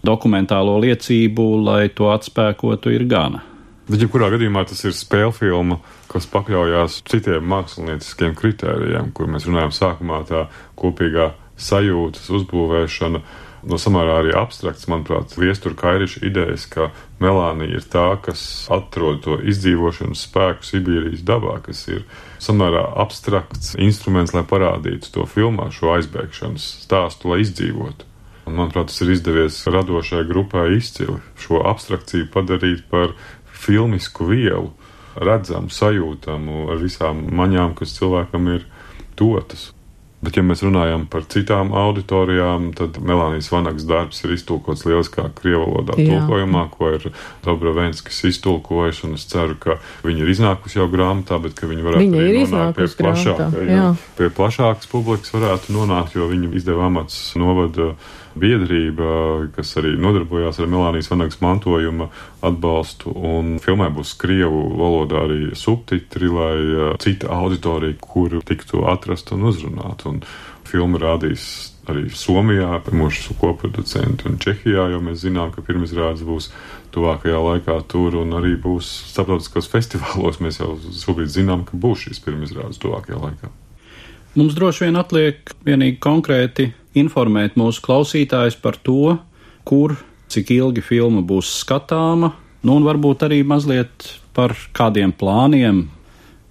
dokumentālo 0.04 0.78
liecību, 0.84 1.48
lai 1.64 1.88
to 1.96 2.10
atspēkotu, 2.12 2.92
ir 2.94 3.06
gana. 3.08 3.44
Bet, 3.84 4.00
ja 4.00 4.08
kurā 4.08 4.30
gadījumā 4.32 4.62
tas 4.64 4.80
ir 4.88 4.94
spēļu 4.96 5.32
filma, 5.36 5.76
kas 6.08 6.24
pakļaujās 6.32 7.02
citiem 7.10 7.44
mākslinieciskiem 7.52 8.36
kritērijiem, 8.38 9.10
kur 9.16 9.28
mēs 9.28 9.44
runājam 9.48 9.74
sākumā, 9.76 10.22
tā 10.28 10.46
kopīgā 10.80 11.34
sajūtas 11.60 12.30
uzbūvēšana, 12.32 13.20
no 13.68 13.78
samērā 13.80 14.20
arī 14.20 14.32
abstrakts, 14.36 14.88
manuprāt, 14.90 15.34
viestura 15.38 15.76
kairiša 15.78 16.22
idejas, 16.28 16.66
ka 16.70 16.90
melānija 17.22 17.80
ir 17.80 17.86
tā, 17.90 18.06
kas 18.22 18.42
atrod 18.72 19.22
to 19.24 19.38
izdzīvošanas 19.40 20.24
spēku 20.28 20.66
Sibīrijas 20.68 21.24
dabā, 21.26 21.58
kas 21.64 21.84
ir 21.88 22.02
samērā 22.42 22.84
abstrakts 23.04 23.74
instruments, 23.80 24.34
lai 24.36 24.44
parādītu 24.48 25.12
to 25.14 25.28
filmā, 25.28 25.70
šo 25.74 25.94
aizbēgšanas 25.98 26.66
stāstu, 26.86 27.32
lai 27.32 27.42
izdzīvotu. 27.44 28.08
Un, 28.44 28.58
manuprāt, 28.58 28.90
tas 28.92 29.00
ir 29.00 29.14
izdevies 29.14 29.62
radošai 29.72 30.24
grupai 30.28 30.74
izcili 30.76 31.16
šo 31.40 31.62
abstrakciju 31.64 32.28
padarīt 32.32 32.84
par 32.90 33.14
filmisku 33.64 34.28
vielu, 34.28 34.68
redzamu, 35.16 35.72
sajūtamu 35.72 36.68
ar 36.74 36.82
visām 36.82 37.24
maņām, 37.32 37.76
kas 37.78 37.96
cilvēkam 37.96 38.50
ir 38.56 38.66
dotas. 39.16 39.70
Bet, 40.24 40.38
ja 40.38 40.44
mēs 40.46 40.62
runājam 40.64 41.04
par 41.10 41.26
citām 41.28 41.72
auditorijām, 41.76 42.70
tad 42.78 42.96
Melānijas 43.04 43.50
Vanagas 43.52 43.84
darbs 43.88 44.22
ir 44.24 44.32
iztulkots 44.36 44.86
lieliskā 44.88 45.26
krievu 45.36 45.66
valodā 45.66 45.98
tulkojumā, 45.98 46.64
ko 46.72 46.92
ir 46.96 47.06
Dobrovenskis 47.44 48.22
iztulkojis, 48.30 49.02
un 49.04 49.18
es 49.18 49.26
ceru, 49.28 49.58
ka 49.60 49.78
viņa 50.06 50.24
ir 50.24 50.32
iznākusi 50.34 50.80
jau 50.80 50.88
grāmatā, 50.92 51.40
bet 51.44 51.58
ka 51.58 51.68
viņa 51.68 51.86
varētu 51.88 52.06
viņa 52.06 52.22
arī 52.24 52.44
nonākt 52.46 52.80
pie, 52.80 52.90
plašāka, 53.02 53.50
jā. 53.68 53.86
pie 54.18 54.30
plašākas 54.38 54.90
publikas 54.92 55.34
varētu 55.34 55.76
nonākt, 55.76 56.16
jo 56.16 56.30
viņa 56.30 56.52
izdeva 56.56 56.88
amats 56.88 57.20
novada 57.40 57.92
biedrība, 58.40 59.10
kas 59.54 59.74
arī 59.80 59.94
nodarbojās 60.00 60.58
ar 60.60 60.70
Melānijas 60.70 61.10
Vanagas 61.12 61.40
mantojuma 61.42 62.08
atbalstu, 62.44 63.12
un 63.14 63.58
filmē 63.62 63.90
būs 63.94 64.14
krievu 64.20 64.64
valodā 64.78 65.24
arī 65.26 65.40
subtitri, 65.58 66.30
lai 66.32 66.56
uh, 66.58 66.90
cita 67.02 67.30
auditorija, 67.34 67.98
kuru 68.00 68.42
tiktu 68.44 68.84
atrast 68.90 69.32
un 69.36 69.48
uzrunāt. 69.50 70.06
Un 70.10 70.22
filmu 70.68 70.98
rādīs 70.98 71.74
arī 71.90 72.08
Somijā, 72.16 72.78
mūsu 72.96 73.36
koproducenti 73.40 74.28
un 74.28 74.38
Čehijā, 74.40 74.88
jo 74.92 75.00
mēs 75.04 75.24
zinām, 75.24 75.52
ka 75.54 75.64
pirmizrādes 75.64 76.24
būs 76.26 76.50
tuvākajā 76.94 77.40
laikā 77.48 77.76
tur 77.90 78.16
un 78.22 78.32
arī 78.38 78.54
būs 78.60 78.88
starptautiskos 79.12 79.68
festivālos. 79.74 80.40
Mēs 80.44 80.62
jau 80.62 80.74
šobrīd 81.04 81.32
zinām, 81.34 81.66
ka 81.68 81.78
būs 81.80 82.08
šīs 82.08 82.24
pirmizrādes 82.24 82.80
tuvākajā 82.82 83.20
laikā. 83.20 83.52
Mums 84.34 84.56
droši 84.58 84.88
vien 84.88 84.98
atliek 84.98 85.52
vienīgi 85.66 86.00
konkrēti 86.02 86.72
informēt 86.98 87.58
mūsu 87.60 87.82
klausītājus 87.84 88.58
par 88.60 88.78
to, 88.82 89.16
kur, 89.66 89.96
cik 90.32 90.52
ilgi 90.54 90.84
filma 90.84 91.22
būs 91.24 91.50
skatāma, 91.62 92.32
nu 92.64 92.78
un 92.78 92.86
varbūt 92.86 93.26
arī 93.26 93.42
mazliet 93.46 94.12
par 94.34 94.56
kādiem 94.76 95.12
plāniem, 95.14 95.86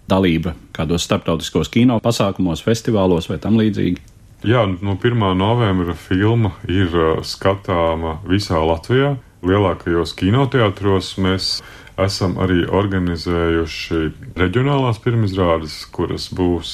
dalība 0.10 0.56
kādos 0.76 1.06
starptautiskos 1.08 1.70
kino 1.72 2.00
pasākumos, 2.04 2.64
festivālos 2.66 3.30
vai 3.30 3.40
tam 3.42 3.60
līdzīgi. 3.60 4.02
Jā, 4.44 4.66
no 4.68 4.98
1. 5.00 5.22
novembra 5.40 5.94
filma 5.96 6.52
ir 6.68 6.92
skatāma 7.24 8.18
visā 8.28 8.60
Latvijā. 8.60 9.16
Lielākajos 9.44 10.16
kinoteātros 10.20 11.14
mēs 11.24 11.54
esam 12.00 12.36
arī 12.42 12.64
organizējuši 12.68 14.02
reģionālās 14.40 15.00
pirmizrādes, 15.04 15.78
kuras 15.96 16.30
būs 16.34 16.74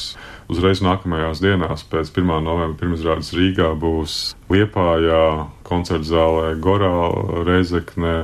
uzreiz 0.50 0.82
nākamajās 0.84 1.42
dienās 1.44 1.86
pēc 1.90 2.12
1. 2.16 2.28
novembra 2.46 2.78
pirmizrādes 2.82 3.32
Rīgā 3.38 3.72
būs 3.80 4.20
Liepājā, 4.50 5.50
koncerta 5.68 6.10
zālē 6.10 6.54
Gorā, 6.62 6.94
Reizeknē, 7.46 8.16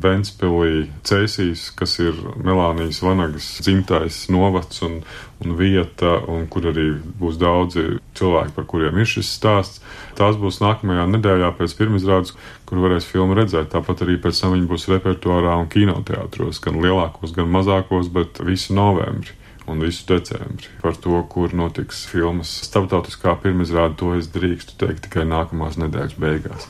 Ventspilī, 0.00 0.86
Cēsīs, 1.04 1.66
kas 1.76 1.98
ir 2.00 2.16
Melānijas 2.40 3.02
Vanagas 3.04 3.48
dzimtais 3.60 4.22
novads 4.32 4.80
un, 4.86 5.00
un 5.44 5.56
vieta, 5.58 6.14
un 6.24 6.46
kur 6.52 6.70
arī 6.70 6.86
būs 7.20 7.36
daudzi 7.40 7.98
cilvēki, 8.16 8.54
par 8.56 8.68
kuriem 8.68 9.00
ir 9.00 9.08
šis 9.08 9.32
stāsts. 9.36 9.82
Tās 10.16 10.40
būs 10.40 10.62
nākamajā 10.64 11.04
nedēļā 11.16 11.52
pēc 11.58 11.76
pirmizrādes, 11.80 12.32
kur 12.68 12.80
varēs 12.84 13.08
filmu 13.08 13.36
redzēt. 13.36 13.72
Tāpat 13.74 14.06
arī 14.06 14.16
pēc 14.20 14.40
tam 14.40 14.56
viņi 14.56 14.70
būs 14.72 14.88
repertuārā 14.92 15.58
un 15.60 15.68
kinoteātros, 15.72 16.62
gan 16.64 16.80
lielākos, 16.80 17.36
gan 17.36 17.52
mazākos, 17.52 18.08
bet 18.12 18.40
visu 18.44 18.76
novembri 18.76 19.36
un 19.70 19.80
visu 19.84 20.04
decembri. 20.08 20.68
Par 20.82 20.96
to, 20.98 21.20
kur 21.30 21.54
notiks 21.56 22.02
filmas 22.10 22.50
starptautiskā 22.66 23.36
pirmizrāde, 23.42 23.96
to 24.00 24.14
es 24.18 24.30
drīkstu 24.34 24.76
teikt 24.80 25.06
tikai 25.06 25.26
nākamās 25.28 25.78
nedēļas 25.80 26.16
beigās. 26.20 26.68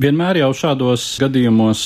Vienmēr 0.00 0.42
jau 0.42 0.50
šādos 0.58 1.06
gadījumos, 1.22 1.84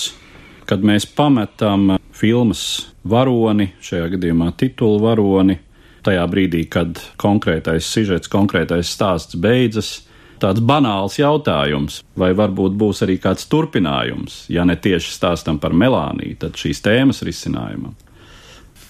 kad 0.68 0.84
mēs 0.84 1.06
pametam 1.06 1.94
filmas 2.16 2.62
varoni, 3.08 3.70
šajā 3.84 4.10
gadījumā 4.16 4.50
titulu 4.58 5.02
varoni, 5.04 5.58
tajā 6.06 6.24
brīdī, 6.30 6.64
kad 6.72 7.00
konkrētais 7.20 7.86
sižets, 7.86 8.30
konkrētais 8.32 8.90
stāsts 8.96 9.36
beidzas, 9.38 9.92
tāds 10.40 10.62
banāls 10.64 11.18
jautājums, 11.18 12.00
vai 12.16 12.30
varbūt 12.36 12.76
būs 12.78 13.02
arī 13.04 13.18
kāds 13.20 13.48
turpinājums, 13.50 14.44
ja 14.52 14.64
ne 14.64 14.78
tieši 14.78 15.14
stāstam 15.14 15.58
par 15.60 15.74
melāniju, 15.76 16.38
tad 16.44 16.58
šīs 16.58 16.84
tēmas 16.84 17.24
risinājumam 17.26 17.96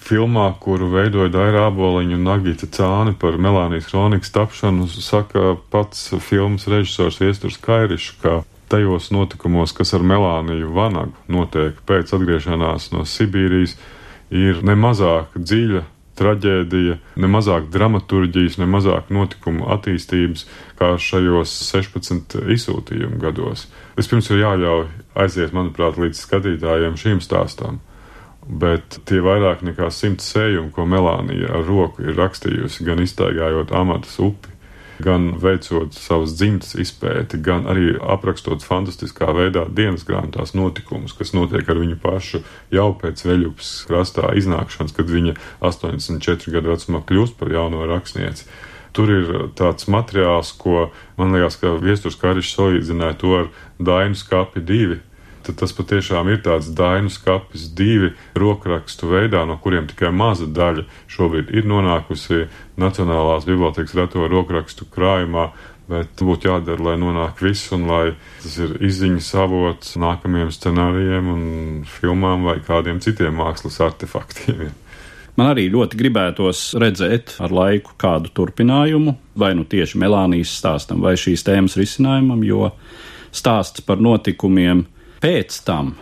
filmā, 0.09 0.47
kuru 0.61 0.89
veidoja 0.93 1.29
Daira 1.33 1.67
Aboliņa 1.69 2.17
un 2.17 2.25
Nagita 2.25 2.69
Cāni 2.73 3.13
par 3.19 3.37
Melānijas 3.41 3.89
kronikas 3.91 4.33
tapšanu, 4.33 4.87
saka 4.89 5.53
pats 5.73 6.09
filmas 6.25 6.65
režisors 6.71 7.19
Iesturs 7.21 7.59
Kairišs, 7.61 8.15
ka 8.23 8.41
tajos 8.69 9.11
notikumos, 9.13 9.73
kas 9.77 9.93
ar 9.97 10.05
Melāniju 10.05 10.73
Vanagu 10.73 11.13
notiek 11.29 11.77
pēc 11.89 12.13
atgriešanās 12.17 12.91
no 12.93 13.05
Sibīrijas, 13.05 13.77
ir 14.29 14.61
nemazāk 14.65 15.37
dziļa 15.37 15.85
traģēdija, 16.19 16.97
ne 17.21 17.27
mazāk 17.31 17.69
dramaturģijas, 17.71 18.57
ne 18.59 18.67
mazāk 18.69 19.11
notikumu 19.13 19.69
attīstības 19.71 20.45
kā 20.79 20.93
šajos 20.99 21.53
16 21.69 22.41
izsūtījumu 22.57 23.21
gados. 23.21 23.69
Vispirms 23.97 24.27
ir 24.33 24.43
jāļauj 24.43 24.89
aiziet, 25.23 25.55
manuprāt, 25.55 26.01
līdz 26.01 26.25
skatītājiem 26.25 26.99
šīm 26.99 27.23
stāstām 27.23 27.79
bet 28.47 29.01
tie 29.09 29.19
vairāk 29.23 29.63
nekā 29.65 29.89
simts 29.93 30.29
sējumi, 30.33 30.71
ko 30.73 30.85
Melānija 30.89 31.51
ar 31.59 31.67
roku 31.67 32.05
ir 32.05 32.17
rakstījusi, 32.17 32.85
gan 32.87 33.01
iztaigājot 33.03 33.73
amatas 33.75 34.15
upi, 34.23 34.55
gan 35.03 35.29
veicot 35.39 35.95
savas 35.95 36.33
dzimtas 36.35 36.73
izpēti, 36.79 37.39
gan 37.43 37.67
arī 37.71 37.93
aprakstot 37.99 38.65
fantastiskā 38.65 39.31
veidā 39.35 39.65
dienas 39.71 40.03
grāmatās 40.07 40.53
notikumus, 40.57 41.15
kas 41.15 41.31
notiek 41.35 41.69
ar 41.69 41.79
viņu 41.79 41.99
pašu 42.03 42.43
jau 42.75 42.89
pēc 42.99 43.23
veļupas 43.27 43.69
krastā 43.87 44.33
iznākšanas, 44.39 44.95
kad 44.97 45.11
viņa 45.11 45.37
84 45.63 46.55
gadu 46.55 46.73
vecumā 46.73 47.03
kļūst 47.07 47.39
par 47.39 47.53
jauno 47.53 47.85
rakstnieci. 47.89 48.49
Tur 48.95 49.11
ir 49.13 49.27
tāds 49.55 49.85
materiāls, 49.91 50.51
ko 50.57 50.89
man 51.19 51.35
liekas, 51.35 51.59
ka 51.61 51.75
Viestures 51.79 52.17
Karišs 52.19 52.55
salīdzināja 52.57 53.19
to 53.21 53.35
ar 53.43 53.51
Dainu 53.77 54.17
skāpi 54.17 54.63
divi, 54.65 54.97
tad 55.45 55.59
tas 55.61 55.73
patiešām 55.75 56.29
ir 56.33 56.41
tāds 56.45 56.69
dainu 56.75 57.11
skapis 57.13 57.69
divi 57.75 58.11
rokrakstu 58.37 59.09
veidā, 59.11 59.45
no 59.47 59.57
kuriem 59.61 59.87
tikai 59.89 60.11
maza 60.15 60.47
daļa 60.47 60.85
šobrīd 61.11 61.53
ir 61.55 61.67
nonākusi 61.69 62.47
Nacionālās 62.79 63.47
bibliotekas 63.47 63.97
reto 63.97 64.27
rokrakstu 64.31 64.87
krājumā. 64.93 65.49
Bet 65.89 66.21
būtu 66.21 66.51
jādara, 66.51 66.83
lai 66.85 66.99
nonāk 67.01 67.39
viss, 67.41 67.71
un 67.73 67.87
lai 67.89 68.11
tas 68.43 68.59
ir 68.61 68.75
izziņas 68.85 69.29
avots 69.41 69.95
nākamajiem 69.97 70.51
scenārijiem, 70.53 71.31
un 71.33 71.41
filmām 71.89 72.45
vai 72.45 72.59
kādiem 72.61 73.01
citiem 73.01 73.33
mākslas 73.41 73.79
artefaktiem. 73.81 74.69
Man 75.39 75.53
arī 75.53 75.69
ļoti 75.71 75.95
gribētos 75.95 76.61
redzēt 76.81 77.37
ar 77.39 77.53
laiku 77.55 77.93
kādu 77.97 78.29
turpinājumu, 78.35 79.15
vai 79.39 79.53
nu 79.55 79.63
tieši 79.65 79.97
Melānijas 80.01 80.51
stāstam, 80.59 80.99
vai 81.01 81.13
šīs 81.17 81.45
tēmas 81.47 81.77
risinājumam, 81.79 82.41
jo 82.43 82.69
stāsts 83.31 83.81
par 83.87 84.01
notikumiem 84.03 84.83
pēc 85.23 85.59
tam, 85.67 85.93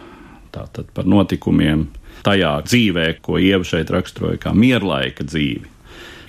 tātad 0.54 0.90
par 0.96 1.08
notikumiem 1.10 1.88
tajā 2.26 2.54
dzīvē, 2.66 3.08
ko 3.24 3.38
Ieva 3.42 3.66
šeit 3.68 3.92
raksturoja 3.94 4.40
kā 4.42 4.54
mierlaika 4.56 5.26
dzīvi, 5.28 5.68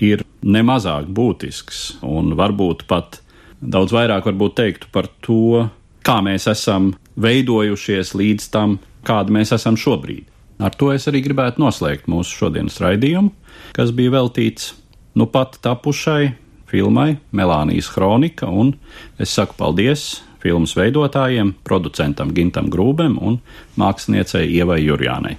ir 0.04 0.24
nemazāk 0.42 1.08
būtisks 1.10 1.98
un 2.06 2.34
varbūt 2.38 2.86
pat 2.90 3.20
daudz 3.60 3.94
vairāk 3.94 4.28
varbūt 4.28 4.58
teiktu 4.60 4.90
par 4.94 5.08
to, 5.24 5.68
kā 6.06 6.20
mēs 6.24 6.46
esam 6.50 6.92
veidojušies 7.18 8.14
līdz 8.16 8.50
tam, 8.54 8.78
kāda 9.06 9.34
mēs 9.34 9.52
esam 9.56 9.78
šobrīd. 9.78 10.26
Ar 10.58 10.74
to 10.74 10.90
es 10.90 11.06
arī 11.10 11.22
gribētu 11.22 11.62
noslēgt 11.62 12.08
mūsu 12.10 12.34
šodienas 12.34 12.80
raidījumu, 12.82 13.30
kas 13.76 13.92
bija 13.94 14.16
veltīts 14.16 14.72
nu 15.18 15.26
pat 15.30 15.58
tapušai 15.62 16.32
filmai 16.68 17.18
Melānijas 17.34 17.90
Kronika, 17.94 18.48
un 18.50 18.74
es 19.18 19.34
saku 19.34 19.54
paldies 19.58 20.08
filmas 20.42 20.74
veidotājiem, 20.78 21.54
producentam 21.64 22.32
Gintam 22.34 22.70
Grūbem 22.72 23.18
un 23.20 23.40
māksliniecei 23.80 24.48
Ievai 24.58 24.80
Jurjānai. 24.84 25.36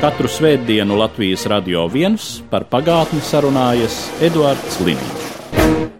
Katru 0.00 0.30
svētdienu 0.32 0.96
Latvijas 0.96 1.44
radio 1.52 1.84
viens 1.92 2.38
par 2.50 2.64
pagātni 2.72 3.20
sarunājas 3.20 4.06
Eduards 4.24 4.80
Līniju. 4.80 5.99